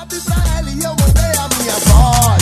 [0.00, 2.39] satisfaz ele e eu vou a minha voz.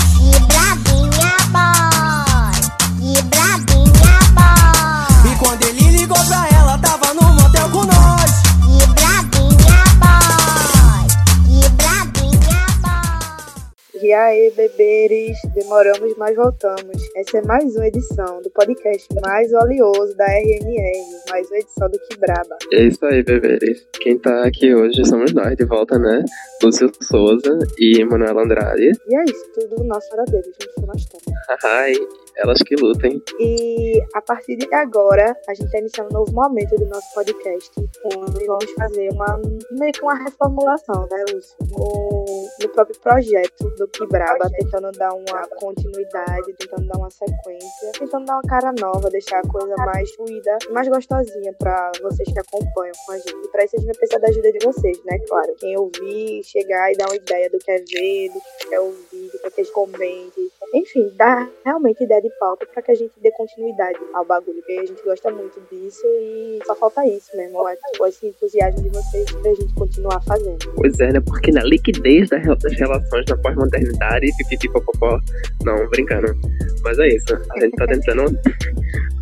[14.51, 17.03] Beberes, demoramos, mas voltamos.
[17.17, 21.99] Essa é mais uma edição do podcast mais oleoso da RNR, mais uma edição do
[21.99, 22.57] Que Braba.
[22.73, 23.87] É isso aí, beberes.
[24.01, 26.25] Quem tá aqui hoje somos nós, de volta, né?
[26.63, 28.93] Lúcio Souza e Manuela Andrade.
[29.09, 31.35] E é isso, tudo nosso era deles, não foi nós também.
[31.65, 31.93] Ai,
[32.39, 33.23] elas que lutem.
[33.39, 37.71] E a partir de agora, a gente está iniciando um novo momento do nosso podcast,
[38.05, 39.41] onde vamos fazer uma
[39.73, 41.57] meio que uma reformulação, né, Lúcio?
[41.71, 47.93] No, no próprio projeto do Que Braba, tentando dar uma continuidade, tentando dar uma sequência,
[47.99, 52.39] tentando dar uma cara nova, deixar a coisa mais fluida, mais gostosinha para vocês que
[52.39, 53.45] acompanham com a gente.
[53.45, 55.19] E para isso a gente vai precisar da ajuda de vocês, né?
[55.29, 55.55] Claro.
[55.59, 59.31] Quem ouvir, chegar e dar uma ideia do que é ver, do que é ouvir,
[59.33, 60.51] do que eles comentem.
[60.75, 64.73] Enfim, dar realmente ideia de pauta para que a gente dê continuidade ao bagulho, porque
[64.73, 67.59] a gente gosta muito disso e só falta isso mesmo,
[68.07, 70.59] esse entusiasmo de vocês pra gente continuar fazendo.
[70.77, 71.21] Pois é, né?
[71.21, 75.21] Porque na liquidez das relações na pós-modernidade, pipipipopopó,
[75.65, 76.35] não, brincando.
[76.83, 78.23] Mas é isso, a gente tá tentando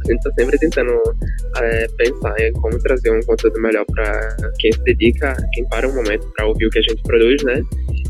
[0.07, 0.93] a gente tá sempre tentando
[1.61, 5.95] é, pensar em como trazer um conteúdo melhor para quem se dedica, quem para um
[5.95, 7.61] momento para ouvir o que a gente produz, né?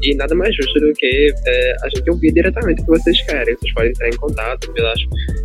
[0.03, 3.57] E nada mais justo do que é, a gente ouvir diretamente o que vocês querem.
[3.57, 4.99] Vocês podem entrar em contato pelas,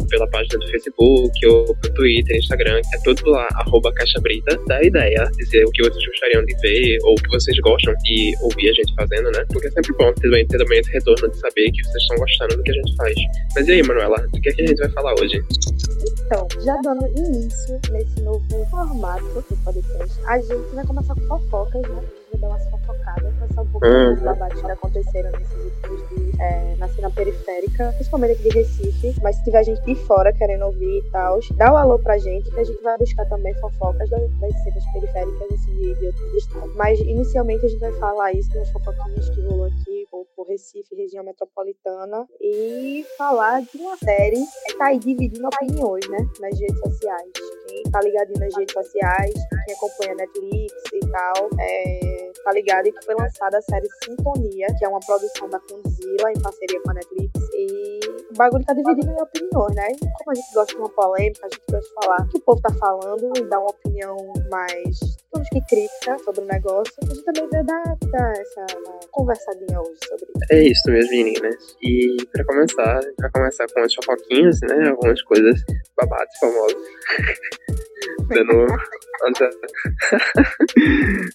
[0.10, 4.60] pela página do Facebook ou pelo Twitter, Instagram, é tudo lá, arroba Caixa Brita.
[4.68, 8.34] Dá ideia, dizer o que vocês gostariam de ver ou o que vocês gostam de
[8.42, 9.46] ouvir a gente fazendo, né?
[9.52, 12.58] Porque é sempre bom ter, ter também esse retorno de saber que vocês estão gostando
[12.58, 13.16] do que a gente faz.
[13.56, 15.44] Mas e aí, Manuela, do que, é que a gente vai falar hoje?
[16.26, 21.82] Então, já dando início nesse novo formato do podcast, a gente vai começar com fofocas,
[21.82, 22.21] né?
[22.42, 24.16] Dar umas fofocadas, passar um pouco uhum.
[24.16, 29.16] dos debates que aconteceram nesses últimos dias é, na cena periférica, principalmente aqui de Recife.
[29.22, 32.18] Mas se tiver gente de fora querendo ouvir e tal, dá o um alô pra
[32.18, 36.08] gente, que a gente vai buscar também fofocas das, das cenas periféricas assim, de, de
[36.08, 36.76] outros estados.
[36.76, 40.96] Mas inicialmente a gente vai falar isso nas fofoquinhas que rolou aqui por, por Recife,
[40.96, 46.18] região metropolitana, e falar de uma série que tá aí dividindo opiniões, né?
[46.40, 47.32] Nas redes sociais.
[47.68, 49.34] Quem tá ligadinho nas redes sociais,
[49.66, 54.86] quem acompanha Netflix e tal, é, tá ligado que foi lançada a série Sintonia, que
[54.86, 57.32] é uma produção da Conzilla em parceria com a Netflix.
[57.54, 58.00] E
[58.32, 59.88] o bagulho tá dividido em opiniões, né?
[60.00, 62.42] Como a gente gosta de uma polêmica, a gente gosta de falar o que o
[62.42, 64.16] povo tá falando e dar uma opinião
[64.50, 66.94] mais, digamos que crítica sobre o negócio.
[67.02, 68.66] A gente também veio dar, dar essa
[69.12, 70.54] conversadinha hoje sobre isso.
[70.54, 71.76] É isso, minhas meninas.
[71.82, 74.90] E pra começar, a gente vai começar com as fofoquinhas, né?
[74.90, 75.64] Algumas coisas
[75.98, 76.78] babadas famosas.
[78.28, 78.68] dando,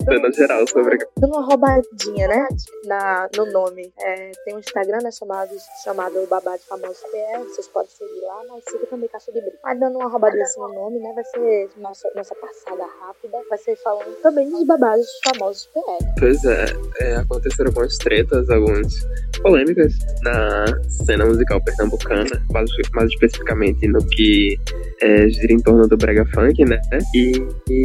[0.04, 0.98] dando geral sobre.
[1.18, 2.48] Dando uma roubadinha, né?
[2.84, 3.92] Na, no nome.
[3.98, 5.50] É, tem um Instagram né, chamado,
[5.84, 9.58] chamado Babado Famoso PR, vocês podem seguir lá, mas siga também Caixa de Brinco.
[9.62, 11.12] Mas dando uma roubadinha assim no nome, né?
[11.14, 16.04] Vai ser nossa, nossa passada rápida, vai ser falando também dos babados famosos PR.
[16.18, 16.66] Pois é,
[17.00, 18.94] é aconteceram algumas tretas, algumas
[19.42, 24.58] polêmicas na cena musical pernambucana, mais, mais especificamente no que
[25.02, 26.80] é, gira em torno do brega funk, né?
[27.14, 27.32] E,
[27.70, 27.75] e,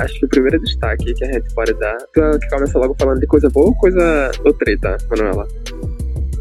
[0.00, 3.26] acho que o primeiro destaque que a gente pode dar, que começa logo falando de
[3.26, 5.46] coisa boa ou coisa ou treta, Manuela?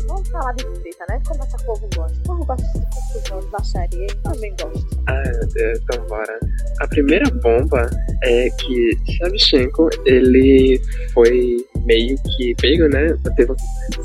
[0.07, 1.22] Vamos falar de treta, né?
[1.28, 2.17] Como essa povo gosta.
[2.19, 5.03] O povo gosta de confusão, de baixaria, eu também gosto.
[5.07, 6.39] Ah, meu Deus, então bora.
[6.79, 7.89] A primeira bomba
[8.23, 10.81] é que Shevchenko, ele
[11.13, 13.16] foi meio que pego, né?
[13.35, 13.53] Teve,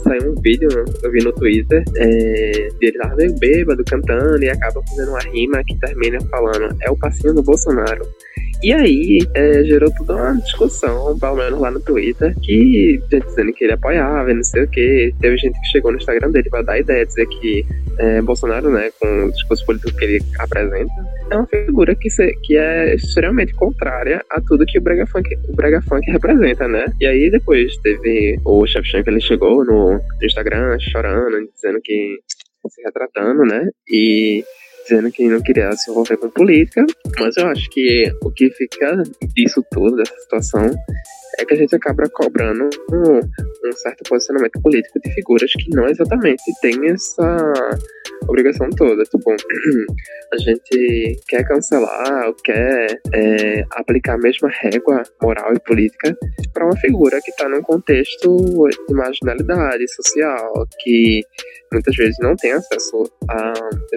[0.03, 0.69] saiu um vídeo,
[1.03, 5.63] eu vi no Twitter, é, dele lá meio bêbado, cantando, e acaba fazendo uma rima
[5.65, 8.07] que termina falando, é o passinho do Bolsonaro.
[8.63, 13.53] E aí é, gerou toda uma discussão, pelo menos lá no Twitter, que gente dizendo
[13.53, 15.15] que ele apoiava e não sei o que.
[15.21, 17.65] Teve gente que chegou no Instagram dele pra dar ideia, dizer que
[17.99, 20.93] é, Bolsonaro, né, com o discurso político que ele apresenta,
[21.31, 25.29] é uma figura que, se, que é extremamente contrária a tudo que o Brega Funk,
[25.49, 26.87] o Brega Funk representa, né?
[27.01, 32.19] E aí depois teve o Shevchenko, ele chegou no Instagram chorando, dizendo que
[32.69, 33.69] se retratando, né?
[33.89, 34.45] E
[34.89, 36.85] dizendo que não queria se envolver com política,
[37.19, 39.03] mas eu acho que o que fica
[39.35, 40.71] disso tudo, dessa situação,
[41.39, 45.87] é que a gente acaba cobrando um, um certo posicionamento político de figuras que não
[45.87, 47.53] exatamente têm essa
[48.29, 49.03] obrigação toda.
[49.05, 49.33] Tipo,
[50.33, 56.17] a gente quer cancelar ou quer é, aplicar a mesma régua moral e política
[56.53, 58.37] para uma figura que está num contexto
[58.89, 61.23] de marginalidade social, que
[61.73, 63.53] muitas vezes não tem acesso à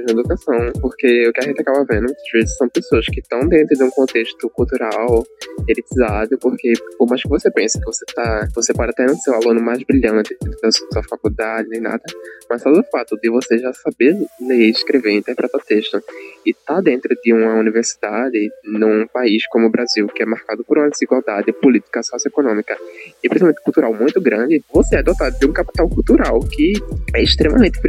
[0.10, 3.76] educação, porque o que a gente acaba vendo muitas vezes são pessoas que estão dentro
[3.78, 5.24] de um contexto cultural
[5.68, 9.32] elitizado, porque por mais que você pense que você tá, você pode até não ser
[9.32, 12.04] o aluno mais brilhante da sua faculdade nem nada,
[12.50, 14.09] mas só o fato de você já saber
[14.40, 16.02] ler, escrever, interpretar texto.
[16.46, 20.78] E tá dentro de uma universidade num país como o Brasil, que é marcado por
[20.78, 22.78] uma desigualdade política, socioeconômica
[23.24, 26.74] e principalmente cultural muito grande, você é dotado de um capital cultural que
[27.14, 27.80] é extremamente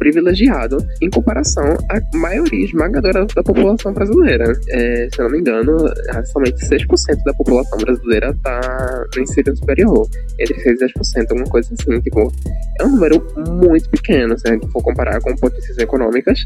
[0.00, 4.50] privilegiado em comparação à maioria esmagadora da população brasileira.
[4.70, 5.76] É, se eu não me engano,
[6.32, 10.08] somente 6% da população brasileira está no ensino superior,
[10.38, 12.00] entre 6 e 10%, alguma coisa assim.
[12.00, 12.32] Tipo,
[12.80, 13.22] é um número
[13.60, 16.42] muito pequeno, se a gente for comparar com potências econômicas,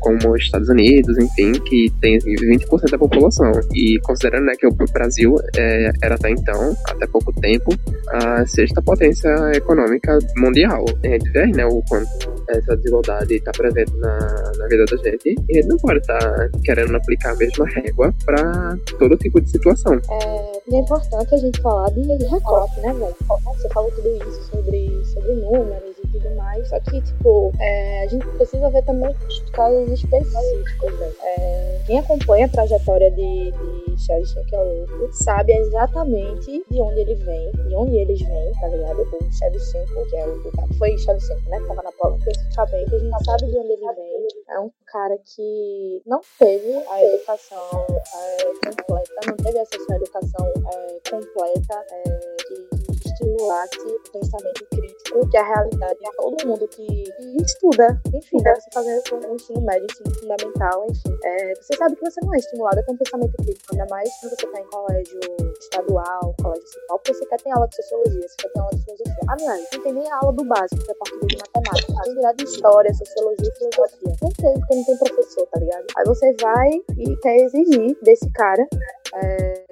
[0.00, 3.50] como os Estados Unidos, enfim, que tem 20% da população.
[3.74, 7.70] E considerando né, que o Brasil é, era até então, até pouco tempo,
[8.08, 10.84] a sexta potência econômica mundial.
[11.02, 12.08] A gente vê né, o quanto
[12.48, 16.96] essa desigualdade está presente na, na vida da gente e não pode estar tá querendo
[16.96, 20.00] aplicar a mesma régua para todo tipo de situação.
[20.10, 23.14] É, é importante a gente falar de recorte, né, velho?
[23.44, 28.26] Você falou tudo isso sobre, sobre números tudo mais, só que, tipo, é, a gente
[28.28, 31.12] precisa ver também os casos específicos, né?
[31.22, 37.50] É, quem acompanha a trajetória de, de Charles Shevchenko sabe exatamente de onde ele vem,
[37.52, 39.00] de onde eles vêm, tá ligado?
[39.00, 43.24] O Shevchenko, que é o, foi Shevchenko, né, que tava na Polônia, especificamente, a gente
[43.24, 49.20] sabe de onde ele vem, é um cara que não teve a educação é, completa,
[49.26, 52.77] não teve acesso à educação é, completa, é,
[53.18, 57.04] estimulasse o pensamento crítico, que é a realidade de todo mundo que,
[57.42, 61.18] estuda, enfim, deve se fazer um ensino médio, ensino fundamental, enfim.
[61.24, 64.08] É, você sabe que você não é estimulado a ter um pensamento crítico, ainda mais
[64.20, 65.20] quando você está em colégio
[65.60, 68.84] estadual, colégio municipal, porque você quer ter aula de sociologia, você quer ter aula de
[68.84, 69.16] filosofia.
[69.28, 72.02] Aliás, não tem nem aula do básico, que é português de matemática.
[72.04, 74.16] Tem virar de história, sociologia e filosofia.
[74.22, 75.86] Não tem, porque não tem professor, tá ligado?
[75.96, 78.66] Aí você vai e quer exigir desse cara
[79.14, 79.64] é,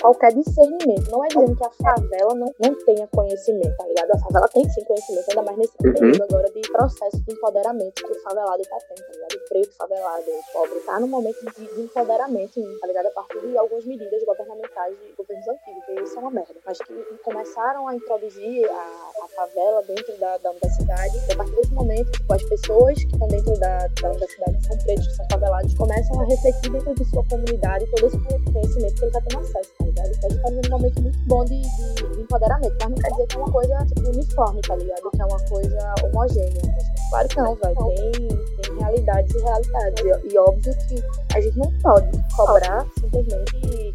[0.00, 1.10] qualquer discernimento.
[1.10, 4.10] Não é dizendo que a favela não, não tenha conhecimento, tá ligado?
[4.12, 5.92] A favela tem sim conhecimento, ainda mais nesse uhum.
[5.92, 9.34] período agora de processo de empoderamento que o favelado tá tendo, tá ligado?
[9.34, 13.06] O preto favelado, o pobre, tá no momento de, de empoderamento, tá ligado?
[13.06, 16.78] A partir de algumas medidas governamentais de governos antigos, que isso é uma merda, mas
[16.78, 21.16] que começaram a introduzir a, a favela dentro da, da universidade.
[21.28, 24.66] E a partir desse momento, tipo, as pessoas que estão dentro da, da universidade, que
[24.66, 28.18] são pretos, que são favelados, começam a refletir dentro de sua comunidade todo esse
[28.56, 30.08] conhecimento que ele tá tendo acesso, tá ligado?
[30.08, 32.96] Então a gente tá vivendo um momento muito bom de, de, de empoderamento, mas não
[32.96, 35.10] quer dizer que é uma coisa tipo, uniforme, tá ligado?
[35.10, 36.76] Que é uma coisa homogênea.
[37.10, 37.76] Claro que não, velho.
[37.76, 38.28] Tem,
[38.62, 40.04] tem realidades e realidades.
[40.04, 41.02] E, e, óbvio que
[41.34, 43.94] a gente não pode cobrar simplesmente que,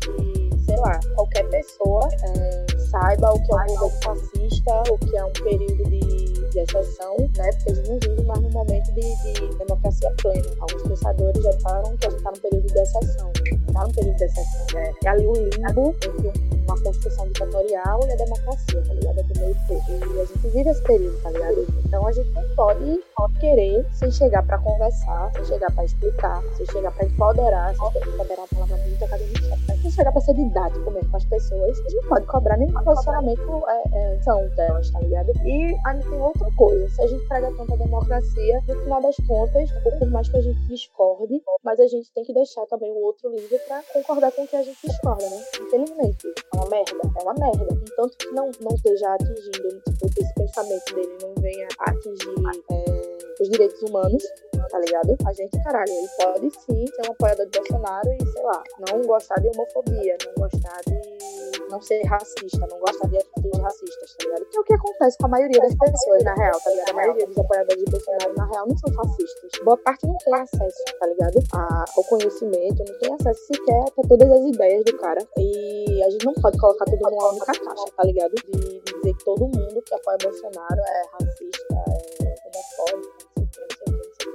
[0.65, 5.25] sei lá, qualquer pessoa é, saiba o que é um governo fascista, o que é
[5.25, 7.49] um período de de exceção, né?
[7.51, 10.47] Porque a gente não vive mais num momento de, de democracia plena.
[10.59, 13.31] Alguns pensadores já falaram que a gente está num período de exceção.
[13.71, 14.65] Está num período de exceção.
[14.73, 14.93] Né?
[15.05, 16.31] É ali o limbo entre
[16.67, 19.19] uma construção ditatorial e a democracia, tá ligado?
[19.19, 20.15] É do meio termo.
[20.15, 21.67] E a gente vive esse período, tá ligado?
[21.85, 26.43] Então a gente não pode, pode querer sem chegar para conversar, sem chegar para explicar,
[26.57, 29.57] sem chegar para empoderar, sem empoderar a palavra muito acadêmica,
[29.91, 32.83] sem chegar para ser didático mesmo com as pessoas, a gente não pode cobrar nenhum
[32.83, 35.31] posicionamento é, é, são delas, tá ligado?
[35.45, 39.15] E ainda tem outra coisa, se a gente prega tanto a democracia, no final das
[39.27, 43.03] contas, por mais que a gente discorde, mas a gente tem que deixar também o
[43.03, 45.43] outro livre para concordar com o que a gente discorda, né?
[45.61, 47.67] Infelizmente, é uma merda, é uma merda.
[47.73, 52.35] Entanto que não, não esteja atingindo, tipo, esse pensamento dele não venha atingir
[52.71, 53.10] é,
[53.41, 54.23] os direitos humanos,
[54.69, 55.15] tá ligado?
[55.25, 59.01] A gente, caralho, ele pode sim ser um apoiador de Bolsonaro e, sei lá, não
[59.01, 61.01] gostar de homofobia, não gostar de
[61.69, 64.45] não ser racista, não gostar de atitudes racistas, tá ligado?
[64.45, 66.89] Que é o que acontece com a maioria das pessoas, na real, tá ligado?
[66.89, 69.51] A maioria dos apoiadores de Bolsonaro, na real, não são fascistas.
[69.63, 71.39] Boa parte não tem acesso, tá ligado?
[71.53, 75.25] A, ao conhecimento, não tem acesso sequer a todas as ideias do cara.
[75.37, 78.33] E a gente não pode colocar tudo numa única caixa, tá ligado?
[78.35, 83.20] De, de dizer que todo mundo que apoia Bolsonaro é racista, é homofóbico,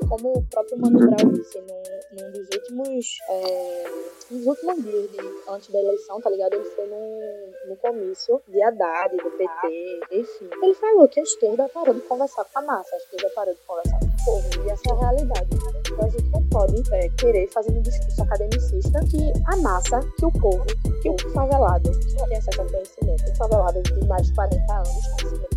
[0.09, 1.83] como o próprio Mano Brown disse num,
[2.13, 3.19] num dos últimos.
[3.29, 3.85] É,
[4.31, 6.55] nos últimos dias de, antes da eleição, tá ligado?
[6.55, 10.51] Ele foi num, no comício de Haddad, do PT, enfim.
[10.63, 13.61] Ele falou que a esquerda parou de conversar com a massa, a esquerda parou de
[13.61, 15.49] conversar com povo, e essa é a realidade.
[15.87, 20.27] Então a gente não pode é, querer fazer um discurso academicista que a massa, que
[20.27, 20.65] o povo,
[21.01, 24.75] que o favelado, que não tem acesso ao conhecimento, o favelado de mais de 40
[24.75, 24.89] anos,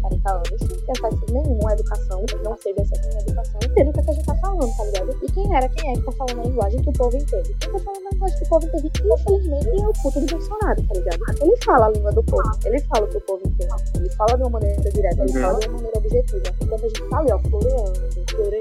[0.02, 3.94] 40 anos, não tem acesso nenhum à educação, não teve acesso à educação, entende o
[3.94, 5.20] que, é que a gente tá falando, tá ligado?
[5.24, 7.56] E quem era, quem é que tá falando a linguagem que o povo entende?
[7.60, 10.84] Quem tá falando a linguagem que o povo entende, infelizmente, é o puto do Bolsonaro,
[10.84, 11.20] tá ligado?
[11.42, 14.38] Ele fala a língua do povo, ele fala o que o povo entende, ele fala
[14.38, 15.42] de uma maneira direta, ele uhum.
[15.42, 16.44] fala de uma maneira objetiva.
[16.62, 18.00] Enquanto a gente tá ali, ó, floreando,
[18.30, 18.59] floreando,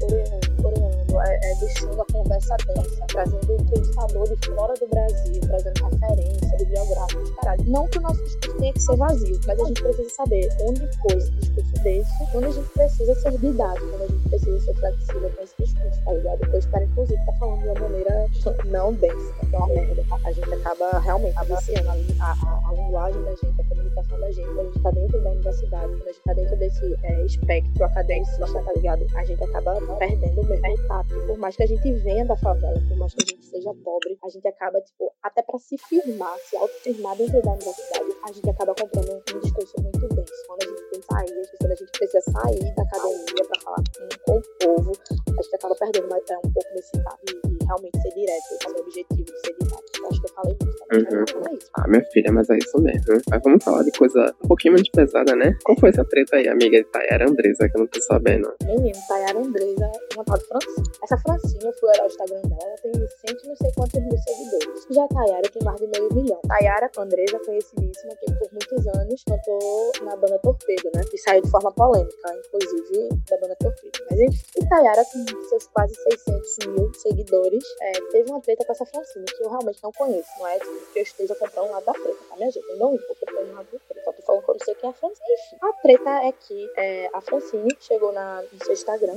[0.00, 0.49] floreando,
[1.10, 6.58] floreando, é, é deixando a conversa densa, trazendo pensador de fora do Brasil, trazendo referência,
[6.58, 7.64] bibliográficos, caralho.
[7.66, 10.80] Não que o nosso discurso tenha que ser vazio, mas a gente precisa saber onde
[11.02, 14.74] pôs esse discurso desse, onde a gente precisa ser didático, onde a gente precisa ser
[14.74, 16.44] flexível com esse discurso, tá ligado?
[16.44, 18.26] Eu espero, inclusive, estar tá falando de uma maneira
[18.66, 20.04] não densa, que é uma merda.
[20.24, 21.88] A gente acaba realmente viciando
[22.20, 25.22] a, a, a, linguagem da gente, a comunicação da gente, quando a gente tá dentro
[25.22, 29.06] da universidade, quando a gente tá dentro desse é, espectro acadêmico, tá ligado?
[29.14, 31.09] A gente acaba perdendo mesmo o tato.
[31.26, 34.18] Por mais que a gente venha da favela, por mais que a gente seja pobre,
[34.22, 38.50] a gente acaba, tipo, até pra se firmar, se autoafirmar dentro da universidade, a gente
[38.50, 40.32] acaba comprando um discurso muito denso.
[40.46, 43.82] Quando a gente tem sair, quando a gente precisa sair da academia pra falar
[44.26, 44.92] com, o povo,
[45.38, 48.76] a gente acaba perdendo mais, é, um pouco desse tato de, realmente ser direto, fazer
[48.76, 49.79] o objetivo de ser direto.
[50.08, 50.80] Acho que eu falei muito.
[50.92, 51.24] Uhum.
[51.54, 53.20] É ah, minha filha, mas é isso mesmo.
[53.30, 55.56] Mas vamos falar de coisa um pouquinho menos pesada, né?
[55.64, 58.52] Qual foi essa treta aí, amiga de Tayara Andresa, que eu não tô sabendo?
[58.64, 60.86] Menino, Tayara Andresa, uma tal de Francine.
[61.02, 64.18] Essa Francine, eu fui olhar o Instagram dela, ela tem cento não sei quantos mil
[64.18, 64.86] seguidores.
[64.90, 66.40] Já a Tayara tem mais de meio milhão.
[66.48, 71.02] Tayara Andresa, conhecidíssima, que por muitos anos cantou na banda Torpedo, né?
[71.10, 73.98] Que saiu de forma polêmica, inclusive, da banda Torpedo.
[74.10, 78.86] Mas enfim, Tayara, com seus quase 600 mil seguidores, é, teve uma treta com essa
[78.86, 80.30] Francine, que eu realmente não conheço.
[80.38, 82.68] Não é que eu esteja comprando um lado da treta, tá, minha gente?
[82.68, 84.04] Eu não vou comprar um lado da treta.
[84.04, 85.26] Só tô falando que eu não sei quem é a Francine.
[85.30, 89.16] Enfim, a treta é que é, a Francine chegou na, no seu Instagram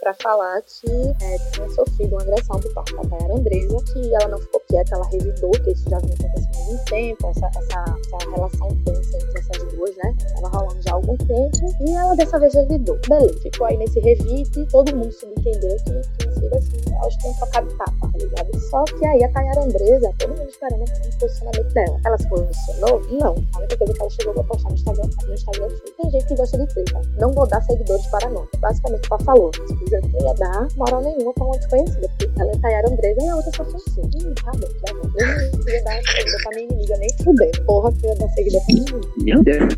[0.00, 0.90] para falar que
[1.22, 4.94] é, tinha sofrido uma agressão por parte da Tayara Andresa, que ela não ficou quieta,
[4.94, 9.16] ela revidou, que isso já vinha acontecendo há algum tempo, essa, essa, essa relação tensa
[9.16, 10.14] entre essas duas, né?
[10.34, 12.98] Tava rolando já há algum tempo, e ela dessa vez revidou.
[13.08, 17.68] Beleza, ficou aí nesse revite, todo mundo subentendeu que tinha sido assim, elas tinham trocado
[17.76, 18.60] tapa, tá ligado?
[18.70, 22.00] Só que aí a Tayara Andresa, todo mundo esperando o posicionamento dela.
[22.04, 23.00] Ela se posicionou?
[23.10, 23.34] Não.
[23.54, 26.26] A única coisa que ela chegou a postar no Instagram, no Instagram foi: tem gente
[26.26, 27.02] que gosta de treta.
[27.18, 28.48] Não vou dar seguidores para nós.
[28.58, 29.50] Basicamente, ela falou.
[29.84, 33.28] Dizendo que ia dar moral nenhuma pra uma desconhecida, porque ela é Tayara Andresa e
[33.28, 34.00] a outra só foi assim.
[34.00, 35.10] Hum, tá bom, tá bom.
[35.16, 37.64] Eu não ia dar seguidor pra minha inimiga nem fudendo.
[37.64, 39.06] Porra, que eu ia dar seguidor pra minha inimiga.
[39.24, 39.74] Meu Deus.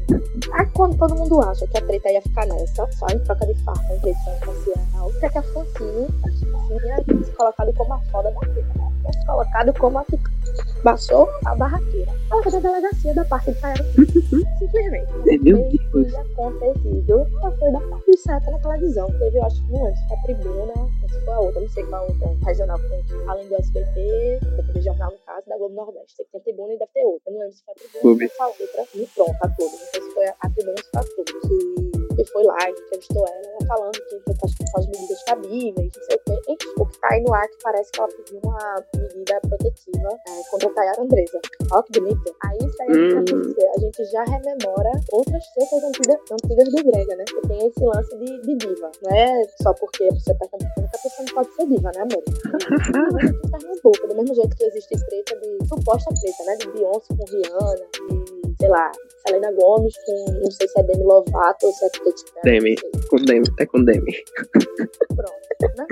[0.53, 3.55] Aí quando todo mundo acha que a treta ia ficar nessa, só em troca de
[3.65, 7.75] farpa, em rede social, o que é que a Francine, a Francine ia se colocado
[7.75, 8.93] como a foda da treta, né?
[9.05, 10.19] Ia se colocado como a que
[10.83, 12.13] baixou a barraqueira.
[12.31, 13.85] Ela foi da delegacia da parte de Tayara.
[14.59, 15.13] Simplesmente.
[15.27, 16.15] É, meu Deus.
[16.15, 19.07] acontecido, ela foi da parte de Seta na televisão.
[19.19, 20.75] Teve, eu acho que não antes, a tribuna,
[21.09, 23.29] se foi a outra, não sei qual outra regional que tem aqui.
[23.29, 26.17] Além do SBT, da TV Jornal, no caso, da Globo Nordeste.
[26.17, 27.31] Sei que tem a tribuna e deve ter outra.
[27.31, 28.85] Eu não lembro se foi a tribuna se foi a outra.
[28.95, 29.73] E pronto, a Globo.
[29.73, 31.41] Não sei se foi a tribuna ou se foi a Globo.
[31.49, 35.93] Que, que foi lá, que entrevistou ela, ela falando que foi com as medidas cabíveis,
[35.97, 36.41] não sei o quê.
[36.49, 40.09] Enfim, o que tá aí no ar que parece que ela pediu uma medida protetiva
[40.27, 41.41] é, contra a Tayara Andresa.
[41.71, 42.37] Olha que bonito.
[42.45, 43.55] Aí isso aí hum.
[43.77, 47.25] a gente já rememora outras tretas antigas, antigas do Brega, né?
[47.25, 48.91] Que tem esse lance de, de diva.
[49.03, 51.91] Não é só porque a pessoa tá cantando que a pessoa não pode ser diva,
[51.95, 52.25] né, amor?
[53.53, 56.57] Mas boca, do mesmo jeito que existe treta de suposta treta, né?
[56.57, 58.91] De Beyoncé com Rihanna, de, sei lá,
[59.27, 62.61] Selena Gomes com, não sei se é Demi Lovato ou se é Kate Perry.
[62.61, 62.77] Demi,
[63.09, 64.13] com Demi, é com Demi.
[65.17, 65.87] Pronto, né?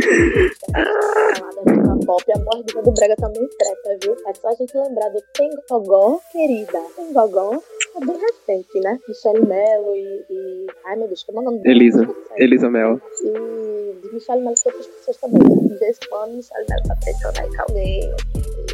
[0.75, 4.17] A pop, a mordida do Brega também treta, viu?
[4.27, 6.81] É só a gente lembrar do Tem Gogó, querida.
[6.97, 7.61] Tem Gogó
[7.97, 8.99] é bem recente, né?
[9.09, 10.67] Michelle Mello e, e...
[10.85, 11.75] Ai, meu Deus, como é o nome dela?
[11.75, 12.07] Elisa.
[12.37, 13.01] Elisa Mello.
[13.23, 15.69] E de Michelle Mello com outras pessoas também.
[15.69, 18.15] De vez em quando, Michelle Mello tá com alguém.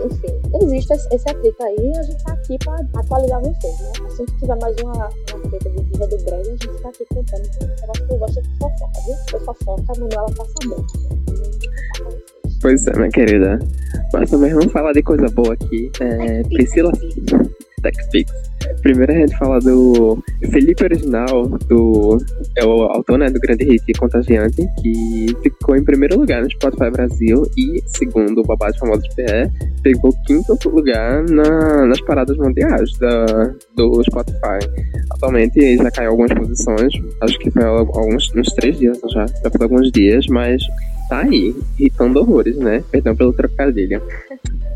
[0.00, 4.06] Enfim, existe esse atrito aí e a gente tá aqui pra atualizar vocês, né?
[4.06, 7.04] Assim que tiver mais uma, uma treta de diva do Brega, a gente tá aqui
[7.06, 9.16] contando que negócio que eu gosto é de fofoca, viu?
[9.30, 10.86] Foi fofoca, a Manuela passa bem.
[12.60, 13.58] Pois é, minha querida.
[14.12, 15.90] Mas também vamos falar de coisa boa aqui.
[16.00, 16.92] É, Priscila
[17.82, 18.32] TechPix.
[18.82, 22.18] Primeiro a gente fala do Felipe Original, do.
[22.56, 26.90] É o autor né, do grande hit Contagiante, que ficou em primeiro lugar no Spotify
[26.90, 29.50] Brasil e, segundo o Babado Famoso PE,
[29.82, 34.58] pegou quinto lugar na, nas paradas mundiais da, do Spotify.
[35.10, 39.62] Atualmente já caiu algumas posições, acho que foi alguns uns três dias já, já foi
[39.62, 40.62] alguns dias, mas
[41.08, 42.82] tá aí, irritando horrores, né?
[42.90, 44.00] Perdão pelo trocadilho.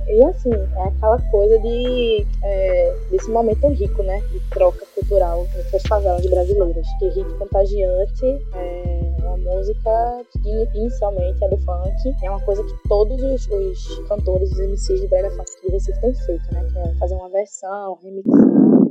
[0.09, 4.21] E assim, é aquela coisa de é, desse momento rico, né?
[4.33, 6.87] De troca cultural entre as favelas brasileiras.
[6.99, 12.17] Que Rico Contagiante é uma música que inicialmente é do funk.
[12.23, 16.01] É uma coisa que todos os, os cantores, os MCs de Brega Funk de Recife
[16.01, 16.65] têm feito, né?
[16.73, 18.86] Que é fazer uma versão, remixar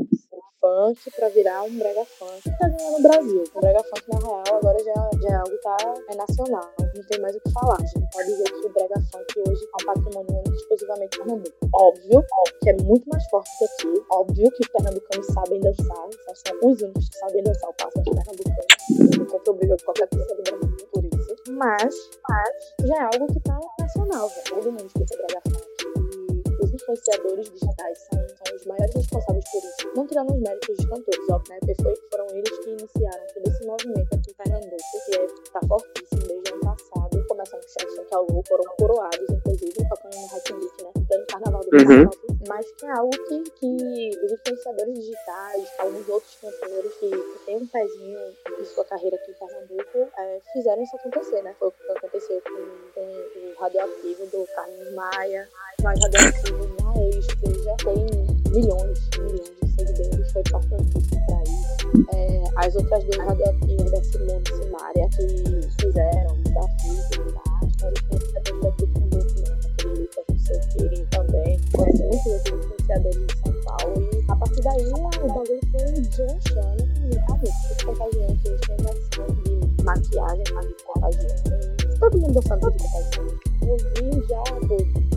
[0.66, 2.42] funk pra virar um brega funk.
[2.58, 3.44] Tá ganhando no Brasil.
[3.54, 5.78] O brega funk, na real, agora já, já é algo que tá,
[6.10, 6.72] é nacional.
[6.80, 7.76] Não tem mais o que falar.
[7.76, 11.70] A gente pode dizer que o brega funk hoje é um patrimônio exclusivamente Pernambuco.
[11.72, 12.26] Óbvio
[12.64, 14.04] que é muito mais forte que aqui.
[14.10, 16.10] Óbvio que os pernambucanos sabem dançar.
[16.34, 19.18] São os únicos que sabem dançar o passo dos pernambucanos.
[19.18, 21.36] Não contra o briga de qualquer pessoa do Brasil por isso.
[21.50, 21.96] Mas,
[22.28, 24.32] mas já é algo que tá nacional.
[24.50, 25.65] Todo mundo escuta brega funk
[26.76, 29.92] influenciadores digitais são, são, os maiores responsáveis por isso.
[29.96, 31.60] Não tirando os méritos dos cantores, óbvio, né?
[31.60, 35.60] Porque foi, foram eles que iniciaram todo esse movimento aqui em Pernambuco, que é, tá
[35.68, 37.26] fortíssimo desde o ano passado.
[37.28, 40.92] Começando com Chefson Kalu, foram coroados, inclusive, tocando no Hackbeat, né?
[41.10, 42.10] Dando carnaval do uhum.
[42.48, 47.58] Mas que é algo que, que os influenciadores digitais, alguns outros cantores que, que têm
[47.58, 48.20] um pezinho
[48.58, 51.56] de sua carreira aqui em Pernambuco, é, fizeram isso acontecer, né?
[51.58, 55.50] Foi o que aconteceu com, com o radioativo do Carlos Maia,
[55.82, 61.66] mais radioativo na Extra, já tem milhões, milhões de seguidores, foi importantíssimo para isso.
[62.14, 68.02] É, as outras duas radioativas da Simone Simária que fizeram desafios e mais, então eles
[68.10, 69.25] têm que daqui
[70.38, 74.88] sei o que, também, conhece muitos outros influenciadores de São Paulo, e a partir daí
[74.88, 82.00] o bagulho foi deslanchando e realmente os contagiantes, eles têm versão de maquiagem, de contagiante,
[82.00, 83.46] todo mundo gostando de contagiante.
[83.66, 84.44] Eu vi já,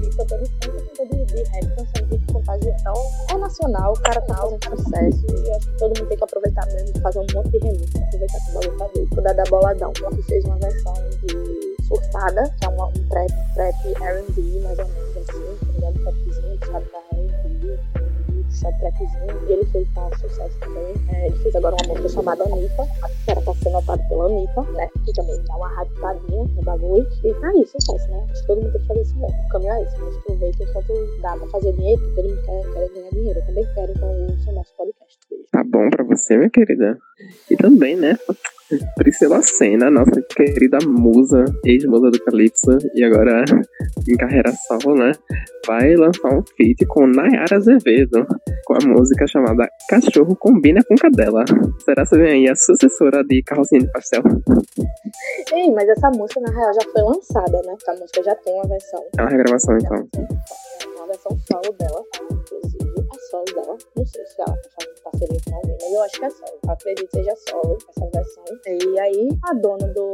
[0.00, 2.80] vi cantando funk, cantando de rap, dançando de contagiante.
[2.80, 2.95] Então,
[3.30, 6.25] é nacional, o cara tá fazendo sucesso e eu acho que todo mundo tem que
[6.25, 9.18] aproveitar mesmo, fazer um monte de remix, aproveitar que o bagulho tá doido.
[9.18, 11.58] O Dada Boladão, que fez uma versão de
[11.88, 15.99] Surtada, que é uma, um trap, trap R&B, mais ou menos assim, ligado?
[16.02, 17.78] Trapzinho, sabe, da R&B
[18.59, 20.95] puxado trapzinho e ele fez um sucesso também.
[21.12, 22.87] É, ele fez agora uma música chamada Anitta,
[23.25, 24.88] que era pra ser notada pela Anitta, né?
[25.04, 27.07] Que também dá uma radicadinha no bagulho.
[27.25, 28.26] E tá aí, sucesso, né?
[28.30, 29.38] Acho que todo mundo tem que fazer isso mesmo.
[29.38, 32.73] O caminho é esse, mas aproveita enquanto dá pra fazer dinheiro, porque todo mundo quer,
[32.73, 33.38] quer ganhar dinheiro.
[33.38, 35.18] Eu também quero, então o nosso podcast.
[35.52, 36.99] Tá bom pra você, minha querida.
[37.50, 38.18] E também, né?
[38.97, 43.45] Priscila Senna, nossa querida musa, ex-musa do Calypso, e agora
[44.07, 45.13] em carreira solo, né?
[45.67, 48.27] Vai lançar um feat com Nayara Azevedo,
[48.65, 51.45] com a música chamada Cachorro Combina com Cadela.
[51.85, 54.23] Será que vem aí a sucessora de Carrocinha de Pastel?
[55.53, 57.75] Ei, mas essa música na real já foi lançada, né?
[57.81, 59.05] Essa música já tem uma versão.
[59.17, 60.09] É uma regravação, então.
[60.17, 62.05] É uma versão solo dela,
[63.55, 63.77] dela.
[63.97, 66.59] Não sei se ela tá fazendo parceria com alguém, mas eu acho que é solo.
[66.65, 68.45] Eu acredito que seja solo essa versão.
[68.67, 70.11] E aí, a dona do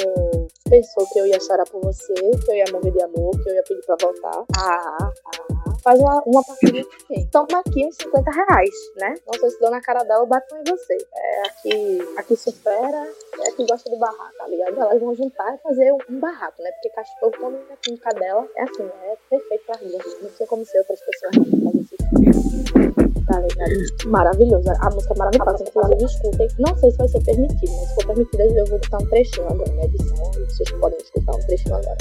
[0.68, 3.54] pensou que eu ia chorar por você, que eu ia morrer de amor, que eu
[3.54, 4.44] ia pedir pra voltar.
[4.56, 5.53] Ah, ah
[5.84, 7.26] faz uma, uma parceria com quem?
[7.26, 9.14] Toma aqui uns 50 reais, né?
[9.26, 10.96] Não sei se dou na cara dela ou bato em você.
[11.14, 14.80] É aqui, aqui supera, é aqui gosta do barraco, tá ligado?
[14.80, 16.72] Elas vão juntar e fazer um barraco, né?
[16.72, 19.98] Porque cachorro come a química dela é assim, é perfeito pra rir.
[20.22, 23.13] Não sei como ser outras pessoas isso.
[23.34, 24.10] Tá ligado?
[24.10, 24.70] Maravilhoso.
[24.78, 25.64] A música é maravilhosa.
[25.66, 26.48] Inclusive, escutem.
[26.60, 29.46] Não sei se vai ser permitido, mas se for permitido, eu vou botar um trechinho
[29.48, 30.16] agora na edição.
[30.48, 31.96] Vocês podem escutar um trechinho agora.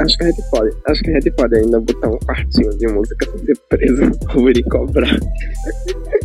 [0.00, 0.76] Acho que a gente pode.
[0.86, 4.56] Acho que a gente pode ainda botar um quartinho de música sem ser preso por
[4.56, 5.20] ir cobrar.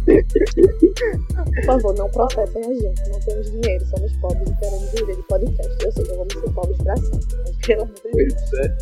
[0.06, 3.10] Por favor, não processem a gente.
[3.10, 5.86] Não temos dinheiro, somos pobres e queremos viver de podcast.
[5.86, 7.20] Ou seja, vamos ser pobres pra sempre.
[7.38, 8.34] Mas, pelo amor de Deus.
[8.48, 8.76] Pois é.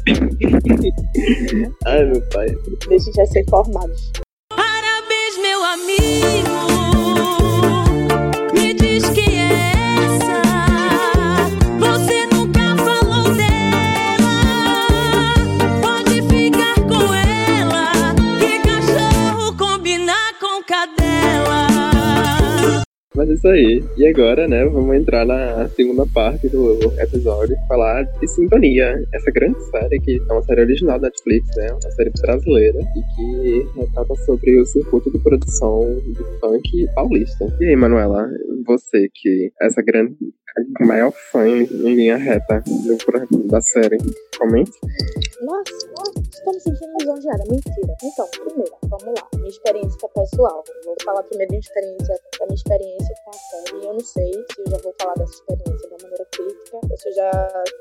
[1.89, 2.47] Ai, meu pai.
[2.87, 4.11] Deixa de ser formados.
[5.85, 6.38] me.
[23.19, 23.83] Mas é isso aí.
[23.97, 29.61] E agora, né, vamos entrar na segunda parte do episódio, falar de Sintonia, essa grande
[29.65, 34.15] série que é uma série original da Netflix, né, uma série brasileira e que retrata
[34.25, 37.45] sobre o circuito de produção de funk paulista.
[37.59, 38.25] E aí, Manuela,
[38.65, 40.15] você que é essa grande
[40.79, 43.97] maior fã em linha reta do, da série,
[44.39, 44.71] comente.
[45.41, 45.71] Nossa,
[46.33, 47.43] estou me sentindo lisonjeada.
[47.49, 47.95] Mentira.
[48.01, 49.27] Então, primeiro, vamos lá.
[49.35, 50.63] Minha experiência pessoal.
[50.85, 53.85] Vou falar primeiro da experiência, da minha experiência com a série.
[53.85, 57.09] Eu não sei se eu já vou falar dessa experiência de maneira crítica ou se
[57.09, 57.31] eu já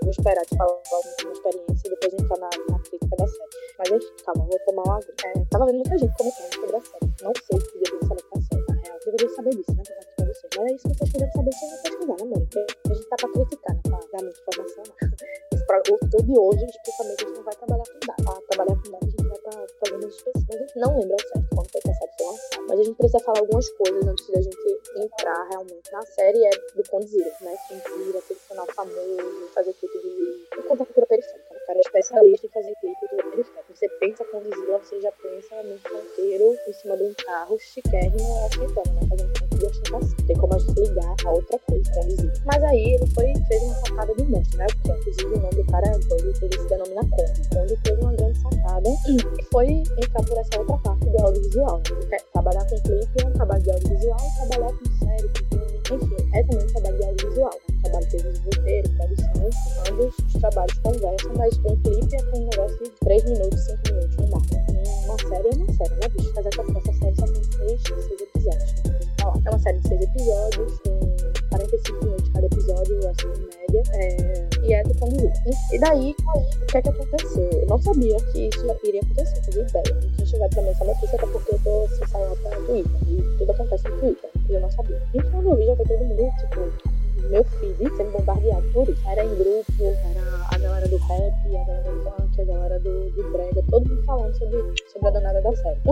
[0.02, 3.48] vou esperar de falar da minha experiência e depois entrar na, na crítica da série.
[3.78, 5.14] Mas enfim, calma, vou tomar uma água.
[5.24, 7.12] É, tava vendo muita gente comentando sobre a série.
[7.22, 8.98] Não sei se deveria saber da série, na real.
[9.04, 9.82] Deveria saber disso, né?
[10.16, 10.50] Pra vocês.
[10.56, 12.46] Mas é isso que vocês quiserem saber, vocês vão pesquisar, né, mano?
[12.46, 13.80] Porque a gente tá pra criticar, né?
[13.82, 14.84] Pra dar muita informação,
[15.68, 18.24] O, o de hoje, especificamente, a gente não vai trabalhar com dados.
[18.24, 20.56] Pra trabalhar com dados, a gente vai pra problemas específicos.
[20.56, 22.66] A gente não lembra ao certo quando foi ser lançado.
[22.68, 26.44] Mas a gente precisa falar algumas coisas antes da gente entrar realmente na série.
[26.44, 27.56] É do Condzilla, né?
[27.68, 30.62] Condzilla, aquele canal famoso, fazer tudo de...
[30.68, 31.47] contar cultura periférica?
[31.68, 33.74] Cara é especialista em fazer clipe do periférico.
[33.74, 38.94] Você pensa Condizila, você já pensa num canteiro em cima de um carro chiquérrimo ostentando,
[38.94, 39.00] né?
[39.06, 40.26] Fazendo ponto de ostentação.
[40.26, 42.32] Tem como a gente ligar a outra coisa, Condizila.
[42.46, 44.66] Mas aí ele foi, fez uma sacada de monstro, né?
[44.82, 47.48] Porque inclusive o nome do cara ele, ele se denomina Conde.
[47.52, 51.82] Conde fez uma grande sacada e foi entrar por essa outra parte do audiovisual.
[52.08, 52.16] Né?
[52.32, 56.42] Trabalhar com clipe é um trabalho de audiovisual, trabalhar com série, com filme, enfim, é
[56.44, 57.60] também um trabalho de audiovisual.
[57.82, 59.50] Trabalho de roteiro, produção,
[59.90, 64.16] ambos os trabalhos conversam, mas um clipe é um negócio de 3 minutos, 5 minutos
[64.16, 64.68] no máximo.
[65.04, 66.32] Uma série é uma série, né, bicho?
[66.34, 68.72] Mas essa, essa série só tem 6, 6 episódios.
[68.84, 68.98] Né?
[69.44, 73.82] É uma série de 6 episódios, com 45 minutos cada episódio, assim, em média.
[73.94, 75.16] É, e é do Kong
[75.72, 77.50] E daí, o que é que aconteceu?
[77.50, 79.82] Eu não sabia que isso iria acontecer, não fazia ideia.
[79.88, 81.47] Eu tinha chegado também essa notícia, até porque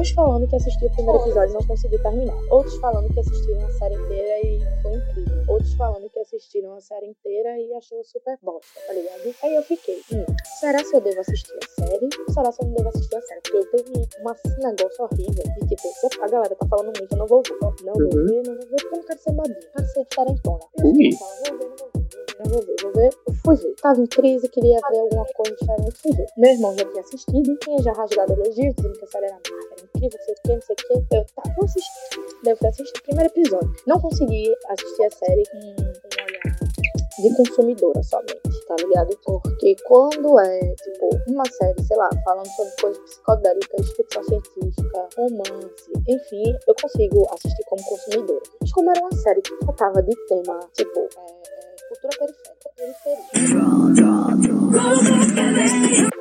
[0.07, 2.37] Uns falando que assistiu o primeiro episódio e não conseguiu terminar.
[2.51, 5.45] Outros falando que assistiram a série inteira e foi incrível.
[5.49, 9.35] Outros falando que assistiram a série inteira e achou super bosta, tá ligado?
[9.43, 10.25] Aí eu fiquei, hum,
[10.61, 12.09] será se eu devo assistir a série?
[12.29, 13.41] Ou será se eu não devo assistir a série?
[13.41, 15.89] Porque eu tenho uma, um negócio horrível de tipo,
[16.23, 18.27] a galera tá falando muito, eu não vou ver, não vou Uhum.
[18.27, 20.65] ver, não vou ver, porque eu não quero ser babinha, quero ser diferentona.
[20.79, 21.76] Eu não vou ver,
[22.49, 23.11] vou ver, vou ver.
[23.27, 23.75] Eu fui ver.
[23.81, 26.27] Tava em crise, queria ver alguma coisa diferente, fui ver.
[26.37, 29.73] Meu irmão já tinha assistido, tinha já rasgado elogios, dizendo que a série era massa,
[29.73, 31.17] era incrível, não sei o que, não sei o que.
[31.17, 31.91] Eu, tá, vou assistir.
[32.43, 33.75] Daí eu fui assistir o primeiro episódio.
[33.87, 36.67] Não consegui assistir a série com um olhar
[37.19, 39.17] de consumidora somente, tá ligado?
[39.25, 45.93] Porque quando é, tipo, uma série, sei lá, falando sobre coisas psicodélicas, ficção científica, romance,
[46.07, 48.43] enfim, eu consigo assistir como consumidora.
[48.61, 54.37] Mas como era uma série que tratava de tema, tipo, é, é, cultura periférica, periferia.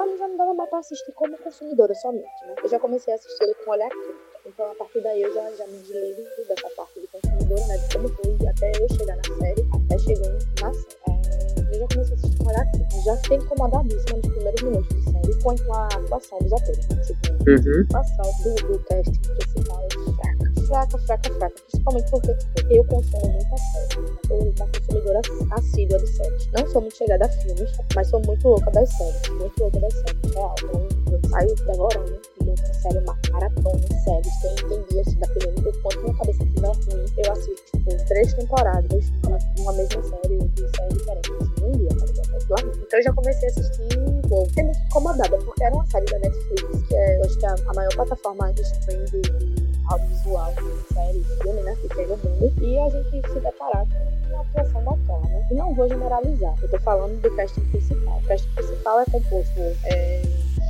[0.05, 2.55] Mim já não dava mais pra assistir como consumidora somente, né?
[2.63, 4.15] Eu já comecei a assistir ele com olhar crítico.
[4.45, 7.77] Então, a partir daí, eu já, já me desligo dessa parte de consumidora, né?
[7.77, 10.97] De como foi até eu chegar na série, até chegando na série.
[11.09, 13.01] É, eu já comecei a assistir com olhar crítico.
[13.03, 17.01] Já fiquei incomodadíssima nos primeiros minutos de série com a atuação dos atores, né?
[17.05, 17.87] Tipo, Uhum.
[17.93, 20.54] a atuação do, do casting principal fraca.
[20.67, 21.55] Fraca, fraca, fraca.
[21.69, 22.35] Principalmente porque
[22.71, 24.05] eu consumo muita série.
[24.27, 26.47] Sou uma consumidora assídua de séries.
[26.53, 29.29] Não sou muito chegada a filmes, mas sou muito louca das séries.
[29.29, 30.55] Muito louca das séries, real.
[30.63, 34.41] Então, eu saio devorando muita série, uma maratona de séries.
[34.41, 39.03] Tem, tem dias, dependendo do quanto minha cabeça estiver ruim, eu assisto, tipo, três temporadas
[39.11, 42.55] de uma mesma série, de série diferente, assim, um dia, tá.
[42.59, 43.87] Então eu já comecei a assistir,
[44.27, 47.45] pô, fiquei muito incomodada, porque era uma série da Netflix, que é, eu acho que
[47.45, 52.07] é a maior plataforma de stream de, de audiovisual, de série, filme, né, que tem
[52.07, 52.53] no mundo.
[52.61, 55.47] E a gente se deparar com uma atuação daquela, né?
[55.51, 58.17] E não vou generalizar, eu tô falando do casting principal.
[58.17, 60.21] O casting principal é composto é,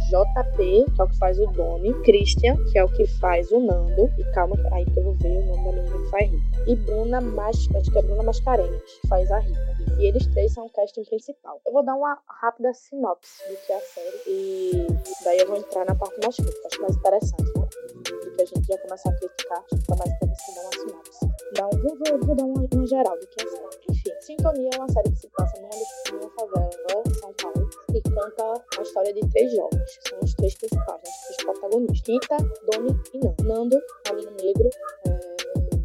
[0.09, 3.59] JP, que é o que faz o Doni, Christian, que é o que faz o
[3.59, 6.63] Nando, e calma, aí que eu vou ver o nome da menina que faz Rita.
[6.67, 9.75] E Bruna Mas, acho que é Bruna Mascarenhas, que faz a Rita.
[9.99, 11.59] E eles três são o casting principal.
[11.65, 14.87] Eu vou dar uma rápida sinopse do que é a série, e
[15.23, 17.67] daí eu vou entrar na parte mais crítica, acho mais interessante, né?
[18.35, 21.25] Que a gente já começar a criticar, acho que fica mais interessante dar uma sinopse.
[21.55, 23.74] Um, vou, vou, vou dar uma, uma geral do que é a série.
[23.89, 28.65] Enfim, Sintonia é uma série que se passa numa, numa favela, São Paulo, e conta
[28.77, 32.05] a história de três jovens, que são os três principais, né, os protagonistas.
[32.07, 32.37] Rita,
[32.71, 33.43] Doni e Nando.
[33.43, 33.81] Nando,
[34.13, 34.69] menino negro,
[35.07, 35.19] é,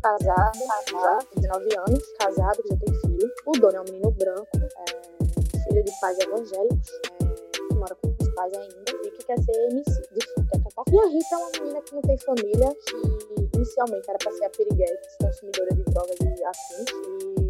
[0.03, 0.59] casado,
[0.91, 3.33] já, 19 anos, casado, que já tem filho.
[3.47, 8.09] O Doni é um menino branco, é, filho de pais evangélicos, é, que mora com
[8.09, 10.61] os pais ainda, e que quer ser MC, de cantar.
[10.93, 14.45] E a Rita é uma menina que não tem família, que inicialmente era pra ser
[14.45, 16.91] a piriguete, consumidora de drogas e afins,
[17.41, 17.50] e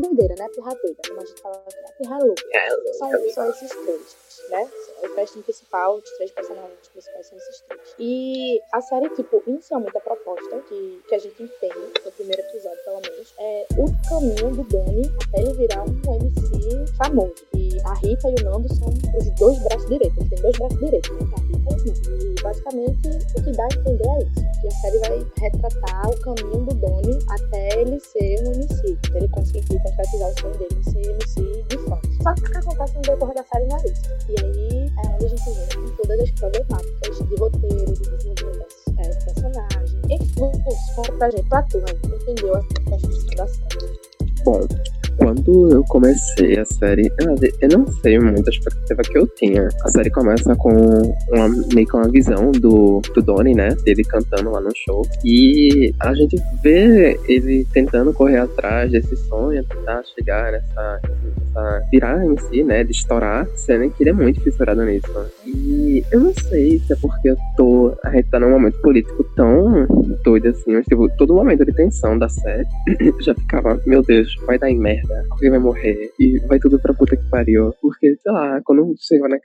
[0.00, 0.48] doideira, né?
[0.48, 2.42] Pirra doida, como a gente fala aqui, é pirra louca.
[2.98, 4.16] São, são esses três,
[4.50, 4.70] né?
[5.02, 7.80] O casting principal, os três personagens principais são esses três.
[7.98, 12.84] E a série, tipo, inicialmente a proposta que, que a gente entende, no primeiro episódio
[12.84, 17.34] pelo menos, é o caminho do Dani até ele virar um MC famoso.
[17.54, 20.78] E a Rita e o Nando são os dois braços direitos, eles têm dois braços
[20.78, 21.18] direitos, né?
[21.36, 22.30] A Rita e.
[22.30, 24.60] E basicamente o que dá a entender é isso.
[24.60, 28.98] Que a série vai retratar o caminho do Doni até ele ser um MC.
[29.08, 32.22] Até ele conseguir concretizar o sonho dele em ser MC de funk.
[32.22, 34.02] Só que o que acontece no decorrer da série não é isso.
[34.28, 38.66] E aí é onde a gente vê com todas as problemáticas de roteiro, de desenvolvimento
[38.98, 40.00] é, de personagem.
[40.36, 42.16] Lúcio, conta pra gente, né?
[42.22, 44.00] entendeu a construção da série.
[44.44, 44.60] Bom,
[45.30, 47.10] quando eu comecei a série,
[47.60, 49.68] eu não sei muito a expectativa que eu tinha.
[49.84, 50.70] A série começa com
[51.30, 53.68] uma, meio que uma visão do, do Donnie, né?
[53.84, 55.06] Dele cantando lá no show.
[55.24, 61.00] E a gente vê ele tentando correr atrás desse sonho, tentar chegar nessa,
[61.90, 62.84] virar em si, né?
[62.84, 65.10] De estourar, sendo que ele é muito fissurado nisso.
[65.46, 67.96] E eu não sei se é porque eu tô.
[68.04, 69.86] A gente tá num momento político tão
[70.24, 72.66] doido assim, mas tipo, todo momento de tensão da série
[73.20, 76.94] já ficava, meu Deus, vai dar em merda, alguém vai morrer e vai tudo pra
[76.94, 77.72] puta que pariu.
[77.80, 79.36] Porque, sei lá, quando chegou na,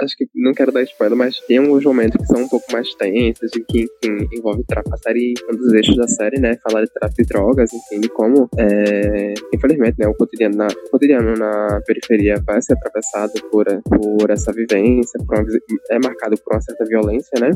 [0.00, 2.92] acho que não quero dar spoiler, mas tem alguns momentos que são um pouco mais
[2.94, 4.94] tensos e que, enfim, envolve tráfico.
[4.94, 8.08] A série, um dos eixos da série, né, falar de tráfico de drogas, enfim, de
[8.08, 13.64] como, é, infelizmente, né, o cotidiano na, o cotidiano na periferia vai ser atravessado por,
[13.64, 15.46] por essa vivência, por uma,
[15.90, 17.50] é marcado por uma certa violência, né,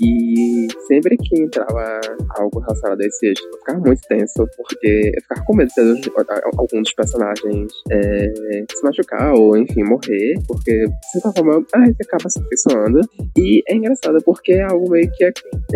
[0.00, 5.22] e sempre que entrava algo relacionado a esse eixo, eu ficava muito tenso, porque eu
[5.22, 6.10] ficava com medo de
[6.56, 8.32] algum dos personagens é,
[8.70, 13.00] se machucar ou, enfim, morrer, porque, de certa forma, a gente acaba se afeiçoando.
[13.36, 15.24] E é engraçado porque é algo meio que,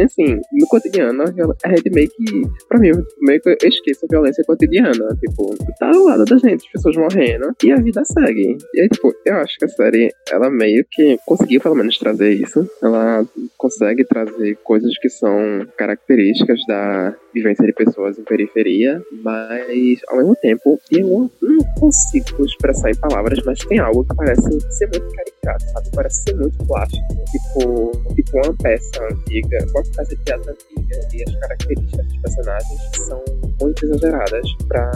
[0.00, 2.24] assim, no cotidiano, a gente meio que,
[2.68, 2.90] pra mim,
[3.20, 5.16] meio que eu esqueço a violência cotidiana.
[5.20, 8.56] Tipo, tá ao lado da gente, as pessoas morrendo, e a vida segue.
[8.74, 12.32] E aí, tipo, eu acho que a série, ela meio que conseguiu pelo menos trazer
[12.32, 12.68] isso.
[12.82, 20.18] Ela consegue trazer coisas que são características da vivência de pessoas em periferia, mas ao
[20.18, 25.14] mesmo tempo eu não consigo expressar em palavras, mas tem algo que parece ser muito
[25.14, 25.88] caricato, sabe?
[25.94, 31.22] Parece ser muito plástico, tipo, tipo uma peça antiga, uma peça de teatro antiga, e
[31.22, 33.22] as características dos personagens são
[33.60, 34.90] muito exageradas para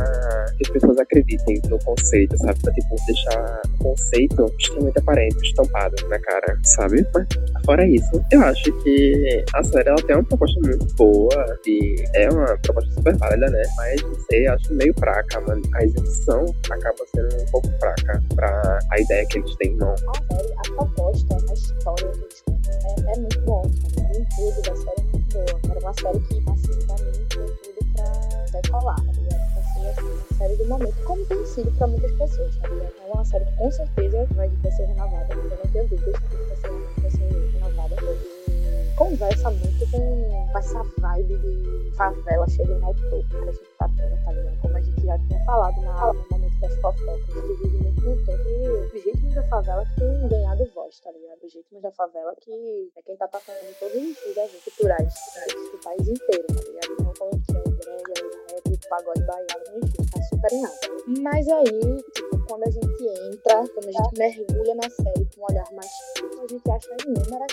[0.57, 2.59] que as pessoas acreditem no conceito, sabe?
[2.61, 7.07] Pra, tipo, deixar o conceito extremamente aparente, estampado na cara, sabe?
[7.15, 7.27] Mas,
[7.65, 12.29] fora isso, eu acho que a série ela tem uma proposta muito boa e é
[12.31, 13.63] uma proposta super válida, né?
[13.77, 15.63] Mas, não sei, acho meio fraca, mano.
[15.75, 19.93] A execução acaba sendo um pouco fraca pra a ideia que eles têm, não.
[19.93, 23.71] A série, a proposta, a história que é, é muito sabe?
[24.03, 25.61] O enredo da série é muito boa.
[25.71, 29.59] Era uma série que, assim, pra mim, pra decolar, tá ligado?
[29.59, 32.93] Assim, assim, uma série do momento, como tem sido pra muitas pessoas, tá ligado?
[33.01, 36.37] É uma série que com certeza vai, vai ser renovada, eu não tenho dúvidas que
[36.37, 37.97] vai ser, vai ser renovada,
[38.97, 43.89] conversa muito com, com essa vibe de favela chegando ao topo que a gente tá
[43.97, 44.61] tendo, tá ligado?
[44.61, 48.01] Como a gente já tinha falado na, no momento das fofocas, a gente vive muito
[48.03, 51.39] no tempo e os ritmos da favela que tem ganhado voz, tá ligado?
[51.43, 55.15] Os ritmos da favela que é quem tá passando todos os eventos culturais
[55.73, 56.93] do país inteiro, tá ligado?
[57.01, 57.31] Então,
[58.93, 60.89] pagode baiano, enfim, tá super em alta.
[61.23, 65.45] Mas aí, tipo, quando a gente entra, quando a gente mergulha na série com um
[65.51, 67.53] olhar mais crítico, a gente acha inúmeras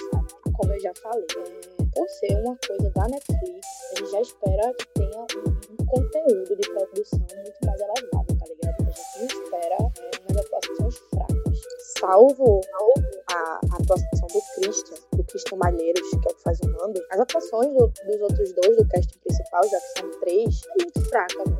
[0.60, 4.73] como eu já falei, é, por ser uma coisa da Netflix, a gente já espera
[4.73, 8.82] que tenha um, um conteúdo de produção muito mais elevado, tá ligado?
[8.82, 11.38] A gente não espera é, umas atuações fracas.
[11.99, 12.62] Salvo
[13.31, 17.01] a, a atuação do Christian, do Christian Malheiros, que é o que faz o Nando,
[17.12, 21.09] as atuações do, dos outros dois do cast principal, já que são três, é muito
[21.09, 21.59] fraca, velho.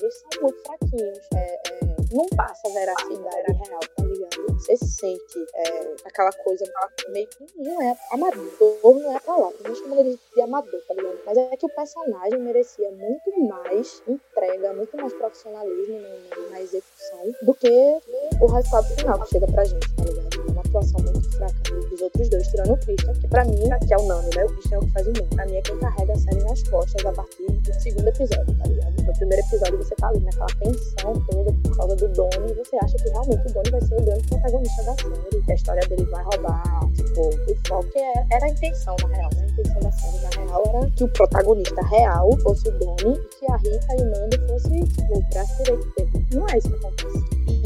[0.00, 1.18] Eles são muito fraquinhos.
[1.34, 4.07] É, é, não passa a veracidade real, ligado?
[4.58, 6.64] Você sente é, aquela coisa
[7.10, 10.94] meio que não é amador, não é a palavra, não chama ele de amador, tá
[10.94, 11.18] ligado?
[11.24, 16.00] Mas é que o personagem merecia muito mais entrega, muito mais profissionalismo
[16.50, 17.68] na execução do que
[18.40, 20.37] o resultado final que chega pra gente, tá ligado?
[21.38, 24.28] É fraca dos outros dois, tirando o Christian, que pra mim, que é o Nando,
[24.36, 24.44] né?
[24.44, 25.36] O Christian é o que faz o Nando.
[25.36, 28.68] Pra mim é quem carrega a série nas costas a partir do segundo episódio, tá
[28.68, 29.02] ligado?
[29.02, 32.76] No primeiro episódio você tá ali naquela tensão toda por causa do Donnie e você
[32.82, 35.88] acha que realmente o Donnie vai ser o grande protagonista da série, que a história
[35.88, 39.42] dele vai roubar, tipo, o foco que era, a intenção, na real, né?
[39.42, 43.36] A intenção da série, na real, era que o protagonista real fosse o Donnie e
[43.38, 46.26] que a Rita e o Nando fossem, tipo, o braço direito dele.
[46.32, 47.07] Não é isso que acontece.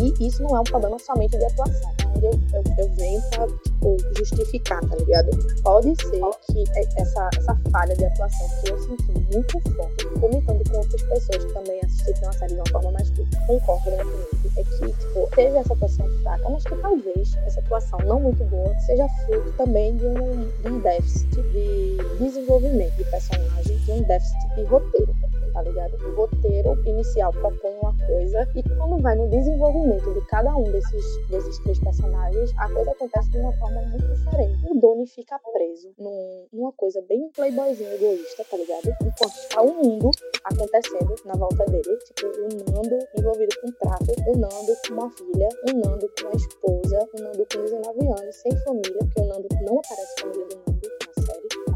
[0.02, 1.92] E isso não é um problema somente de atuação.
[2.20, 5.30] Eu, eu, eu venho pra tipo, justificar, tá ligado?
[5.62, 6.64] Pode ser que
[6.96, 11.52] essa, essa falha de atuação que eu senti muito forte, comentando com outras pessoas que
[11.52, 15.28] também assistiram a série de uma forma mais crítica, concordam né, comigo, é que tipo,
[15.34, 19.96] teve essa atuação fraca, mas que talvez essa atuação não muito boa seja fruto também
[19.96, 25.14] de um, de um déficit de desenvolvimento de personagem, de um déficit de roteiro
[25.52, 25.94] tá ligado?
[26.06, 31.28] O roteiro inicial propõe uma coisa e quando vai no desenvolvimento de cada um desses,
[31.28, 34.66] desses três personagens, a coisa acontece de uma forma muito diferente.
[34.70, 38.88] O Donnie fica preso num, numa coisa bem playboyzinho egoísta, tá ligado?
[39.02, 40.10] Enquanto está o mundo
[40.44, 45.48] acontecendo na volta dele, tipo, o Nando envolvido com tráfico, o Nando com uma filha,
[45.68, 49.48] o Nando com uma esposa, o Nando com 19 anos, sem família, porque o Nando
[49.62, 50.71] não aparece família do Nando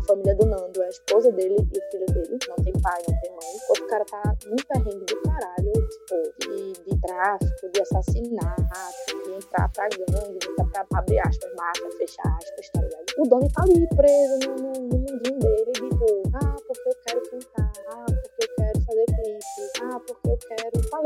[0.06, 3.20] família do Nando é a esposa dele e o filho dele, não tem pai, não
[3.20, 3.46] tem mãe
[3.86, 9.70] o cara tá num perrengue do caralho, tipo, de, de tráfico, de assassinato, de entrar
[9.72, 13.04] pra gangue, de entrar pra abrir aspas, máfia, fechar aspas, tá ligado?
[13.18, 16.05] O dono tá ali preso no, no mundinho dele, tipo,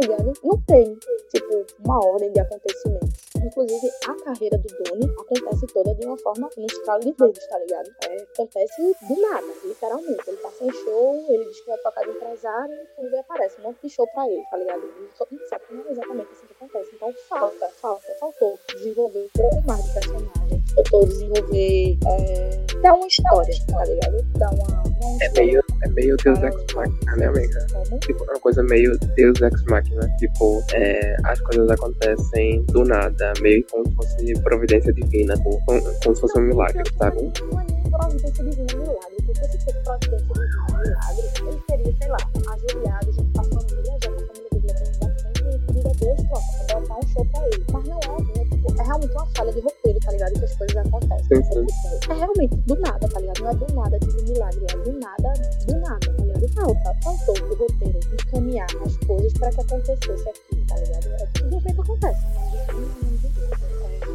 [0.00, 0.32] ligado?
[0.42, 0.98] Não tem,
[1.32, 3.30] tipo, uma ordem de acontecimentos.
[3.42, 7.58] Inclusive, a carreira do Doni acontece toda de uma forma no escala de dedos, tá
[7.58, 7.90] ligado?
[8.08, 10.22] É, acontece do nada, literalmente.
[10.28, 13.60] Ele tá sem show, ele diz que vai tocar de empresário e quando ele aparece
[13.60, 14.82] um monte de show pra ele, tá ligado?
[14.82, 16.90] Não sabe como é exatamente assim que acontece.
[16.94, 20.39] Então falta, falta, faltou desenvolver um pouco mais de personagem.
[20.80, 21.98] Faltou desenvolver.
[22.06, 24.22] É, dar uma história, tá ligado?
[24.38, 24.64] Dar uma.
[24.64, 27.66] uma É meio, é meio Deus Ex Machina, né, amiga?
[27.72, 28.00] Como?
[28.00, 30.08] Tipo, uma coisa meio Deus Ex Machina.
[30.16, 36.14] Tipo, é, as coisas acontecem do nada, meio como se fosse providência divina, como, como
[36.14, 37.30] se fosse um milagre, sabe?
[37.50, 42.08] Não é nem providência divina milagre, porque se fosse providência divina milagre, ele teria, sei
[42.08, 42.18] lá,
[42.54, 45.88] ajoelhado junto com a família, já que a família dele é bem bastante, e pedido
[45.88, 47.64] a Deus, pronto, pra botar um show pra ele.
[47.72, 48.49] Mas não é, né?
[48.80, 50.32] Tipo, é realmente uma falha de roteiro, tá ligado?
[50.38, 51.24] Que as coisas acontecem.
[51.24, 51.66] Sim, É, sim.
[52.00, 53.40] tipo, é realmente do nada, tá ligado?
[53.40, 55.32] Não é do nada, tipo, milagre, é do nada,
[55.66, 56.48] do nada, tá ligado?
[56.54, 61.06] Falta, faltou o roteiro encaminhar as coisas pra que acontecesse aquilo, tá ligado?
[61.08, 63.50] É que de repente acontece, né?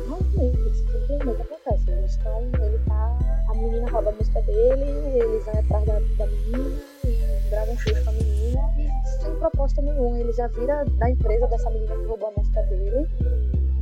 [0.07, 1.91] Realmente, simplesmente acontece.
[1.91, 3.19] Eles estão, ele tá.
[3.49, 4.83] A menina rouba a música dele,
[5.17, 9.35] ele vai atrás da, da menina e grava um filme com a menina e sem
[9.35, 10.19] proposta nenhuma.
[10.19, 13.07] Ele já vira da empresa dessa menina que roubou a música dele.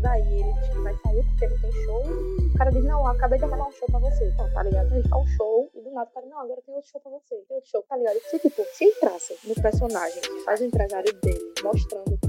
[0.03, 2.03] Daí ele vai sair porque ele tem show.
[2.03, 4.27] O cara diz: Não, acabei de arrumar um show pra você.
[4.27, 4.93] Então, tá ligado?
[4.93, 7.11] Ele faz um show e do nada o cara: Não, agora tem outro show pra
[7.11, 7.35] você.
[7.47, 8.19] Tem outro show, tá ligado?
[8.29, 12.19] Se, tipo, se entrasse no personagem faz o empresário dele mostrando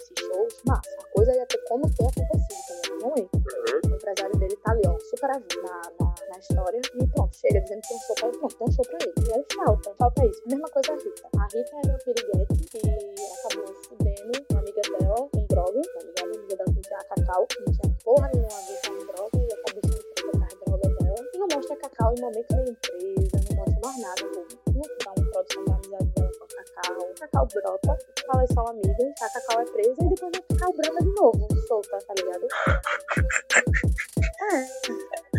[0.00, 0.90] esses shows, massa.
[0.98, 3.00] A coisa ia ter como ter acontecido, ligado?
[3.00, 3.92] Não entra Uhum.
[3.92, 5.38] o empresário dele tá ali, ó, super na,
[6.00, 6.80] na, na história.
[6.94, 8.38] E pronto, chega dizendo que tem um show pra ele.
[8.38, 9.14] Pronto, tem um show pra ele.
[9.28, 10.42] E aí falta, falta isso.
[10.46, 11.28] Mesma coisa a Rita.
[11.36, 12.78] A Rita era uma piriguete que
[13.46, 16.20] acabou fudendo uma amiga dela com droga, tá ligado?
[16.20, 19.38] A amiga dela que tinha a Cacau, não tinha porra nenhuma a ver com droga,
[19.38, 21.28] e acabou sendo com as drogas dela.
[21.34, 24.70] E não mostra a Cacau em momento nenhum presa, não mostra mais nada, pô.
[24.72, 27.14] Não dá uma produção da amizade dela Cacau.
[27.18, 27.98] Cacau brota,
[28.32, 31.98] elas são amigas, a Cacau é presa e depois a Cacau brota de novo, solta,
[32.06, 32.46] tá ligado?
[34.52, 34.66] É,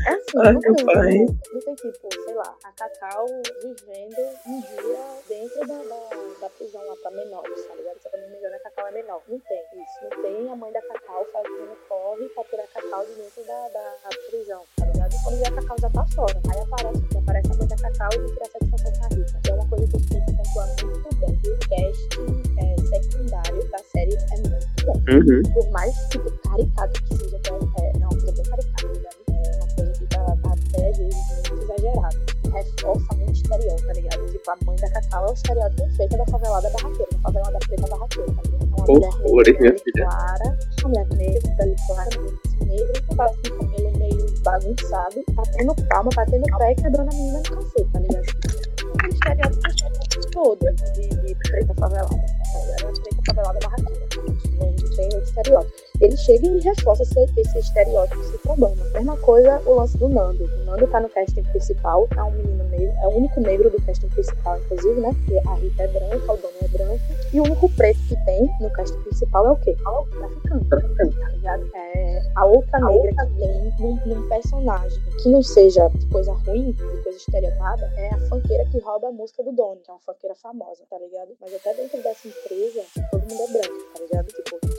[0.07, 1.17] é tem, pai.
[1.53, 3.25] não tem tipo, sei lá, a Cacau
[3.61, 6.09] vivendo um dia dentro da, da,
[6.41, 7.97] da prisão lá pra menores, tá ligado?
[8.01, 9.21] Se eu não me engano, a Cacau é menor.
[9.27, 10.03] Não tem isso.
[10.15, 13.67] Não tem a mãe da Cacau fazendo corre pra tirar a Cacau de dentro da,
[13.69, 15.15] da prisão, tá ligado?
[15.23, 16.41] Quando a Cacau já tá fora.
[16.51, 19.39] Aí aparece, aparece a mãe da Cacau e vem tirar satisfação com a Rita.
[19.43, 21.41] Que é uma coisa que eu que pontuar muito bem.
[21.51, 22.09] O cast
[22.57, 25.41] é, secundário da série é muito bom Uhum.
[25.53, 27.80] por mais tipo, caricato que seja, que é, é
[35.11, 39.53] Cacau é o estereótipo perfeito da favelada barraqueira, da favelada preta barraqueira, uma mulher Horrores,
[39.53, 40.07] negra, minha filha.
[40.07, 42.09] clara, uma mulher negra, pele clara,
[42.65, 47.37] negra, que parece com cabelo meio bagunçado, batendo palma, batendo pé e quebrando a menina
[47.39, 48.25] no cacete, tá ligado?
[49.03, 50.65] Um estereótipo todo
[56.11, 58.75] Ele chega e reforça esse, esse estereótipo, esse problema.
[58.91, 60.43] Mesma coisa o lance do Nando.
[60.43, 63.81] O Nando tá no casting principal, é um menino negro, é o único negro do
[63.81, 65.15] casting principal, inclusive, né?
[65.15, 66.99] Porque a Rita é branca, o dono é branco.
[67.31, 69.73] E o único preto que tem no casting principal é o quê?
[69.79, 70.05] É o
[70.65, 71.17] traficante.
[71.17, 71.71] Tá ligado?
[71.75, 76.71] É a outra negra que tem num, num personagem que não seja de coisa ruim,
[76.71, 79.99] de coisa estereotipada, é a funkeira que rouba a música do dono, que é uma
[79.99, 81.29] funkeira famosa, tá ligado?
[81.39, 83.90] Mas até dentro dessa empresa, todo mundo é branco,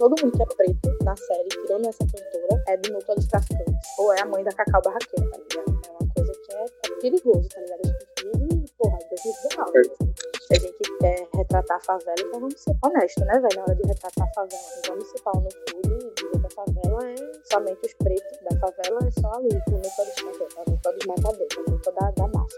[0.03, 3.89] todo mundo que é preto na série, tirando essa cantora, é do núcleo dos traficantes.
[3.99, 5.81] Ou é a mãe da Cacau Barraqueira, tá ligado?
[5.87, 7.81] É uma coisa que é, é perigoso, tá ligado?
[7.83, 9.79] A gente vive, porra, em 2019.
[9.79, 10.13] né?
[10.43, 13.57] Se a gente quer retratar a favela, então vamos ser honestos, né, velho?
[13.57, 16.47] Na hora de retratar a favela, não vamos se pau no cu e dizer que
[16.47, 20.57] a favela é somente os pretos da favela, é só ali, o núcleo dos traficantes,
[20.67, 22.52] o núcleo dos matadores, o núcleo da, da massa,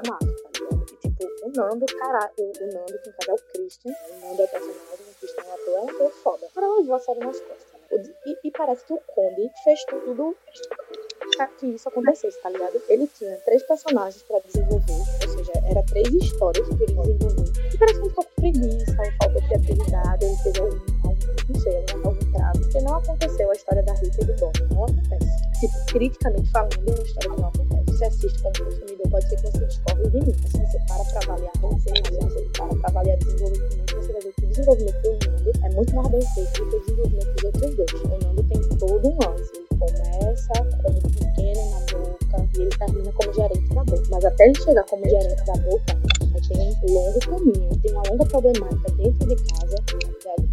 [0.00, 0.86] da tá ligado?
[1.04, 4.42] E tipo, o Nando, cara, o, o Nando, que no é o Christian, o Nando
[4.42, 6.46] é personagem, o Christian é ator, é um ator foda.
[6.46, 7.98] O cara levou a série nas costas, né?
[7.98, 10.36] De- E, e parece que o Conde fez tudo
[11.58, 12.80] que isso acontecesse, tá ligado?
[12.88, 17.14] Ele tinha três personagens pra desenvolver, ou seja, era três histórias que ele desenvolveu.
[17.72, 20.76] E parece que ele ficou com ou faltou criatividade, ele teve algum,
[21.48, 22.58] não sei, algum, algum travo.
[22.60, 25.60] Porque não aconteceu a história da Rita e do Dono, não acontece.
[25.60, 27.84] Tipo, criticamente falando, é uma história que não acontece.
[27.98, 31.04] Você assiste como consumidor, pode ser que você discorde de mim, mas se você para
[31.04, 35.02] para avaliar conselho, se você para para avaliar desenvolvimento, você vai ver que o desenvolvimento
[35.02, 37.92] do Nando é muito mais bem feito do que o desenvolvimento dos outros dois.
[37.92, 40.52] O Nando tem todo um lance, ele começa
[40.82, 44.02] como pequeno na boca e ele termina como gerente da boca.
[44.10, 45.96] Mas até ele chegar como gerente da boca,
[46.48, 49.76] tem um longo caminho, tem uma longa problemática dentro de casa,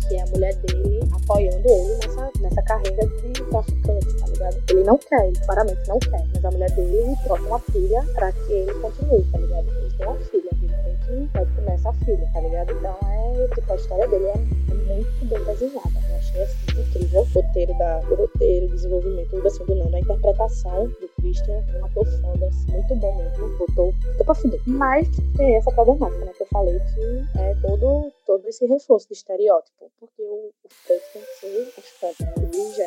[0.07, 4.63] que é a mulher dele apoiando ele nessa, nessa carreira de traficante, ligado?
[4.69, 8.31] Ele não quer, ele claramente não quer, mas a mulher dele troca uma filha pra
[8.31, 9.67] que ele continue, tá ligado?
[9.69, 12.71] Ele tem uma filha, ele tem que pode comer essa filha, tá ligado?
[12.71, 15.99] Então é, tipo, a história dele é, é muito bem desenhada.
[16.09, 19.95] Eu achei assim incrível o roteiro, da, o roteiro, o desenvolvimento, tudo assim do Nando,
[19.95, 24.61] a interpretação do Christian, um ator foda, assim, muito bom mesmo, botou, botou pra fuder.
[24.65, 29.13] Mas tem essa problemática, né, que eu falei que é todo, todo esse reforço de
[29.13, 32.49] estereótipo, porque o, o preto tem que ser afetado, né?
[32.53, 32.85] ele já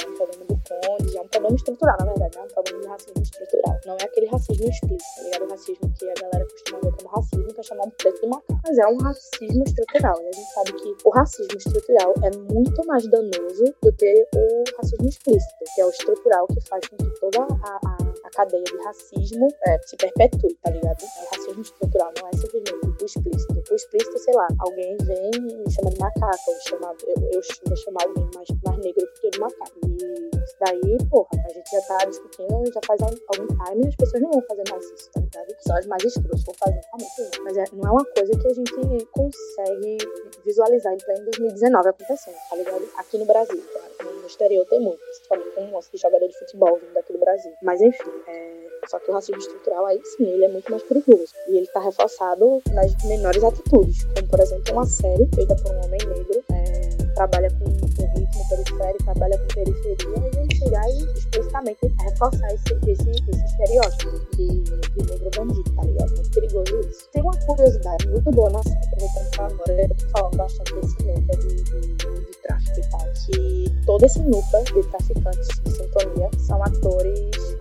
[1.09, 3.80] já é um problema estrutural, na verdade, é um problema de racismo estrutural.
[3.87, 5.43] Não é aquele racismo explícito, tá ligado?
[5.43, 8.26] O racismo que a galera costuma ver como racismo, que é chamar um preto de
[8.26, 8.61] macaco.
[8.64, 12.87] Mas é um racismo estrutural, e a gente sabe que o racismo estrutural é muito
[12.87, 17.20] mais danoso do que o racismo explícito, que é o estrutural que faz com que
[17.20, 21.03] toda a, a cadeia de racismo é, se perpetue, tá ligado?
[21.03, 23.64] O racismo estrutural não é simplesmente o explícito.
[23.70, 27.41] O explícito, sei lá, alguém vem e me chama de macaco, eu, chama, eu, eu
[27.66, 29.80] vou chamar alguém mais, mais negro do que de macaco.
[29.87, 33.97] E isso daí, porra, a gente já tá discutindo já faz algum time e as
[33.97, 35.57] pessoas não vão fazer mais isso, tá ligado?
[35.61, 37.45] Só as mais escrotas vão fazer, não.
[37.45, 39.99] Mas é, não é uma coisa que a gente consegue
[40.45, 42.89] visualizar em pleno 2019 acontecendo, tá ligado?
[42.99, 44.16] Aqui no Brasil, claro.
[44.20, 47.53] No exterior tem muito, principalmente com monte de jogador de futebol vindo daqui do Brasil.
[47.62, 48.89] Mas enfim, é...
[48.89, 51.33] só que o racismo estrutural aí sim, ele é muito mais perigoso.
[51.49, 55.85] E ele tá reforçado nas menores atitudes, como por exemplo uma série feita por um
[55.85, 57.12] homem negro, é...
[57.14, 62.74] trabalha com, com ritmo periférico, trabalha com periferia, e ele chegar e explicitamente reforçar esse,
[62.91, 66.11] esse, esse estereótipo de, de negro bandido, tá ligado?
[66.11, 67.09] Muito perigoso isso.
[67.12, 71.39] Tem uma curiosidade muito boa na série, que agora eu tô falando bastante desse núcleo
[71.39, 76.62] de, de, de tráfico e tal, que todo esse núcleo de traficantes de sintonia são
[76.62, 77.55] atores é,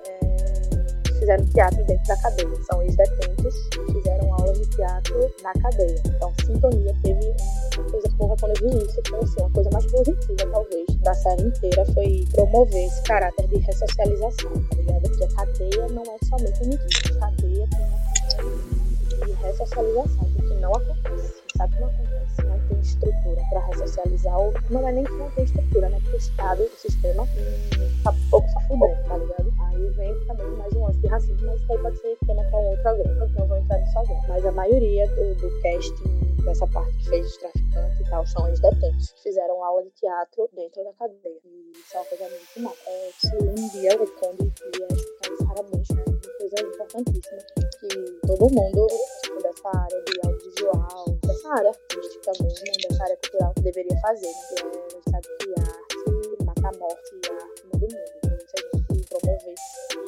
[1.26, 6.02] fizeram teatro dentro da cadeia, são ex-detentos que fizeram aulas de teatro na cadeia.
[6.06, 7.36] Então, sintonia teve
[7.76, 11.14] uma coisa porra quando eu vi isso, foi assim, uma coisa mais positiva, talvez, da
[11.16, 15.02] série inteira, foi promover esse caráter de ressocialização, tá ligado?
[15.02, 20.54] Porque a cadeia não é somente um medida, a cadeia tem uma de ressocialização, porque
[20.56, 25.04] não acontece, sabe que não acontece, não tem estrutura para ressocializar, ou não é nem
[25.04, 26.00] que não tem estrutura, né?
[26.02, 27.28] Porque o Estado, o sistema,
[28.04, 29.65] tá pouco se fudendo, tá ligado?
[29.76, 32.68] Aí vem também mais um lance de racismo, mas aí pode ser tema para um
[32.68, 34.22] outro programa, não vou entrar nisso agora.
[34.30, 38.48] Mas a maioria do, do casting dessa parte que fez os traficantes e tal são
[38.48, 41.42] ex-detentos que fizeram aula de teatro dentro da cadeia.
[41.44, 42.74] E isso é uma coisa muito mal.
[42.88, 46.04] É, se um dia o Conde ia escutar isso, parabéns, né?
[46.08, 47.42] Uma coisa importantíssima
[47.82, 48.88] que todo mundo
[49.44, 54.42] dessa área de audiovisual, dessa área artística mesmo, dessa área cultural, deveria fazer, né?
[54.48, 58.35] Que é, sabe que a arte mata a morte e a arte muda o mundo.
[59.20, 59.56] Promover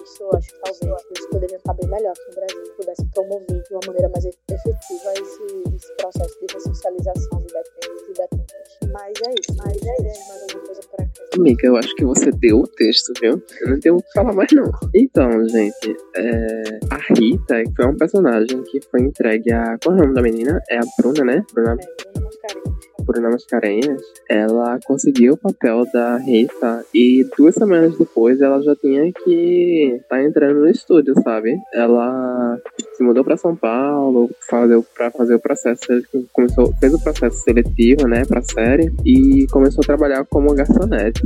[0.04, 3.64] isso, eu acho que talvez eles poderiam estar bem melhor aqui no Brasil, pudesse promover
[3.64, 8.58] de uma maneira mais efetiva esse, esse processo de ressocialização de detentos e detentas.
[8.92, 11.12] Mas é isso, mas é isso, mais alguma coisa para cá.
[11.36, 13.42] Amiga, eu acho que você deu o texto, viu?
[13.62, 14.72] Eu não tenho o que falar mais, não.
[14.96, 16.80] Então, gente, é...
[16.90, 19.78] a Rita foi um personagem que foi entregue a.
[19.84, 20.62] Qual é o nome da menina?
[20.70, 21.46] É a Bruna, né?
[21.54, 22.17] Bruna, É.
[23.08, 24.02] Bruna Mascarenhas.
[24.30, 30.24] Ela conseguiu o papel da Rita e duas semanas depois ela já tinha que estar
[30.24, 31.58] entrando no estúdio, sabe?
[31.74, 32.60] Ela
[32.96, 35.86] se mudou para São Paulo fazer, para fazer o processo,
[36.34, 41.22] começou, fez o processo seletivo, né, pra série e começou a trabalhar como garçonete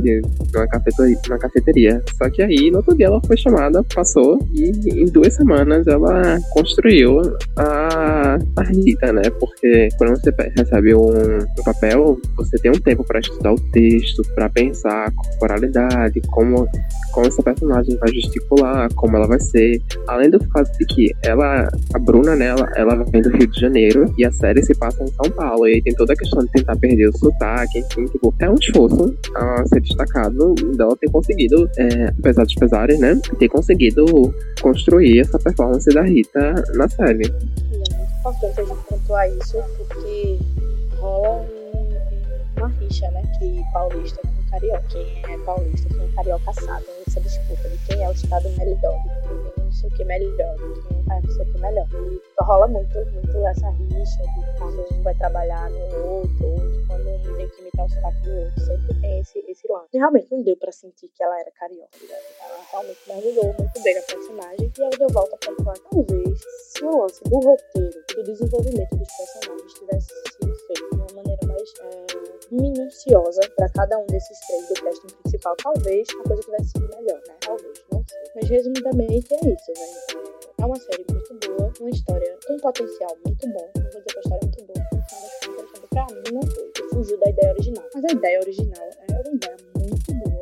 [0.54, 2.02] numa cafeteria, numa cafeteria.
[2.16, 4.70] Só que aí, no outro dia, ela foi chamada, passou e
[5.02, 7.20] em duas semanas ela construiu
[7.56, 9.22] a, a Rita, né?
[9.40, 14.22] Porque quando você recebe um, um papel, você tem um tempo para estudar o texto,
[14.34, 16.68] para pensar a corporalidade, como,
[17.12, 19.80] como essa personagem vai gesticular, como ela vai ser.
[20.06, 23.60] Além do fato de que ela, a Bruna, né, ela, ela vem do Rio de
[23.60, 25.66] Janeiro e a série se passa em São Paulo.
[25.66, 28.54] E aí tem toda a questão de tentar perder o sotaque, enfim, tipo, é um
[28.54, 34.04] esforço a ser destacado dela ter conseguido, é, apesar dos pesares, né, ter conseguido
[34.60, 37.26] construir essa performance da Rita na série.
[37.26, 40.38] É muito importante a gente pontuar isso, porque
[43.00, 43.22] né?
[43.38, 44.82] Que paulista com carioca.
[44.88, 49.54] Quem é paulista, é carioca sabe essa disputa de quem é o estado melhor, de
[49.54, 51.88] quem não sei o que melhor, de quem faz não sei o que melhor.
[51.92, 56.86] E rola muito, muito essa rixa de quando um vai trabalhar no outro, ou de
[56.86, 58.60] quando um tem que imitar o sotaque do outro.
[58.60, 59.88] Sempre tem esse, esse lance.
[59.94, 62.20] E realmente não deu pra sentir que ela era carioca, ligado?
[62.40, 64.72] Ela realmente mergulhou muito bem na personagem.
[64.78, 66.40] E aí eu volto a pontuar, talvez,
[66.72, 71.31] se o lance do roteiro do desenvolvimento dos personagens tivesse sido feito de uma maneira
[71.62, 76.70] mais é, minuciosa para cada um desses três do casting principal, talvez a coisa tivesse
[76.70, 77.34] sido melhor, né?
[77.40, 78.22] Talvez, não sei.
[78.34, 80.20] Mas resumidamente é isso, né?
[80.58, 83.70] É uma série muito boa, uma história com um potencial muito bom.
[83.76, 84.88] Não vou dizer que a história é muito boa,
[85.56, 86.72] contas, pra mim não foi.
[86.90, 87.84] Fugiu da ideia original.
[87.94, 89.71] Mas a ideia original é uma ideia
[90.08, 90.40] muito boa.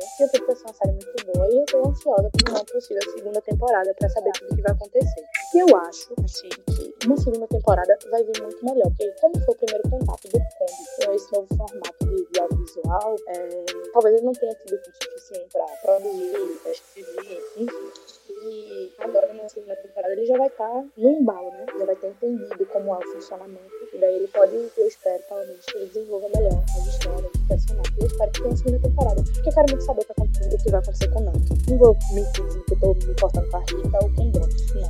[0.55, 4.09] ser uma série muito boa e eu tô ansiosa por uma possível segunda temporada pra
[4.09, 5.23] saber tudo que vai acontecer.
[5.53, 9.53] E eu acho, assim, que uma segunda temporada vai vir muito melhor, porque como foi
[9.53, 14.25] o primeiro contato do Kombi com esse novo formato de, de audiovisual, é, talvez ele
[14.25, 18.20] não tenha tido tempo suficiente pra produzir, pra escrever, enfim.
[18.43, 21.65] E agora na segunda temporada ele já vai estar no embalo, né?
[21.77, 23.71] Já vai ter entendido como é o funcionamento.
[23.93, 27.97] E daí ele pode, eu espero, menos, que ele desenvolva melhor as histórias, os personagens.
[27.99, 29.23] Eu espero que tenha a segunda temporada.
[29.23, 31.53] Porque eu quero muito saber o que, o vai acontecer com o Nanto.
[31.69, 34.47] Não vou mentir dizendo que eu tô me importando com a Rita ou o Dono.
[34.75, 34.89] Não.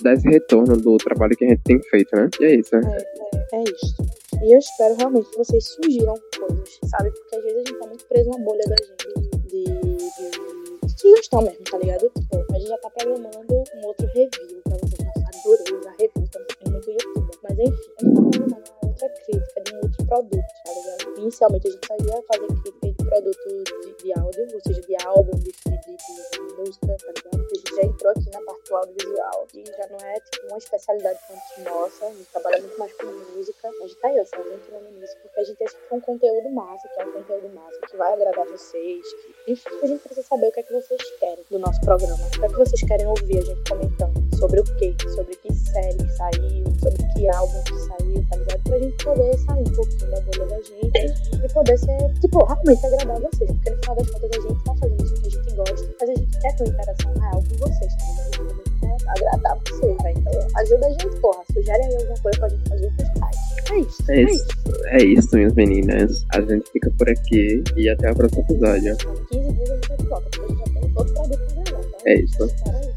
[0.04, 2.30] dar esse retorno do trabalho que a gente tem feito, né?
[2.42, 2.76] E é isso.
[2.76, 2.82] né?
[2.86, 3.96] É, é, é isso.
[4.44, 7.12] E eu espero realmente que vocês sugiram coisas, sabe?
[7.12, 9.31] Porque às vezes a gente tá muito preso na bolha da gente
[9.64, 12.10] de, de, sugestão mesmo, tá ligado?
[12.10, 15.10] Tipo, a gente já tá programando um outro review pra vocês.
[15.42, 17.40] Adorei usar review, estamos sendo muito youtuber.
[17.44, 21.20] Mas enfim, a gente tá programando uma outra crítica de um outro produto, tá ligado?
[21.20, 25.38] Inicialmente a gente só ia fazer crítica produto de, de áudio, ou seja, de álbum,
[25.38, 27.46] de, de, de, música, tá ligado?
[27.52, 30.58] A gente já entrou aqui na parte do audiovisual, e já não é tipo uma
[30.58, 33.68] especialidade tanto nossa, a gente trabalha muito mais com música.
[33.68, 36.50] A gente tá aí, ó, se aventurando nisso, porque a gente que é um conteúdo
[36.52, 39.06] massa, que é um conteúdo massa, que vai agradar vocês.
[39.46, 42.28] Que, enfim, a gente precisa saber o que é que vocês querem do nosso programa.
[42.28, 44.21] O que é que vocês querem ouvir a gente comentando?
[44.42, 44.96] Sobre o quê?
[45.16, 48.64] Sobre que série que saiu, sobre que álbum que saiu, tá ligado?
[48.64, 52.86] Pra gente poder sair um pouquinho da bolha da gente e poder ser, tipo, realmente
[52.88, 53.52] agradar vocês.
[53.52, 56.10] Porque no final das contas a gente tá fazendo isso que a gente gosta, mas
[56.10, 58.42] a gente quer ter uma interação real com vocês, tá ligado?
[58.42, 60.14] A gente quer agradar vocês, né?
[60.18, 61.44] Então ajuda a gente, porra.
[61.54, 63.38] Sugere aí alguma coisa pra gente fazer que faz.
[63.70, 64.12] É isso.
[64.12, 64.48] É isso.
[64.86, 66.26] É isso, minhas meninas.
[66.34, 68.94] A gente fica por aqui e até o próximo episódio.
[68.94, 71.64] Em 15 dias a gente tá volta, porque a gente já tem outro produto pra
[71.64, 71.98] gravar, tá?
[72.08, 72.91] É isso.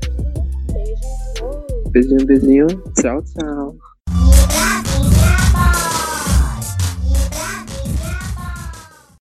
[1.94, 2.66] Beijinho, beijinho.
[2.96, 3.93] Tchau, tchau.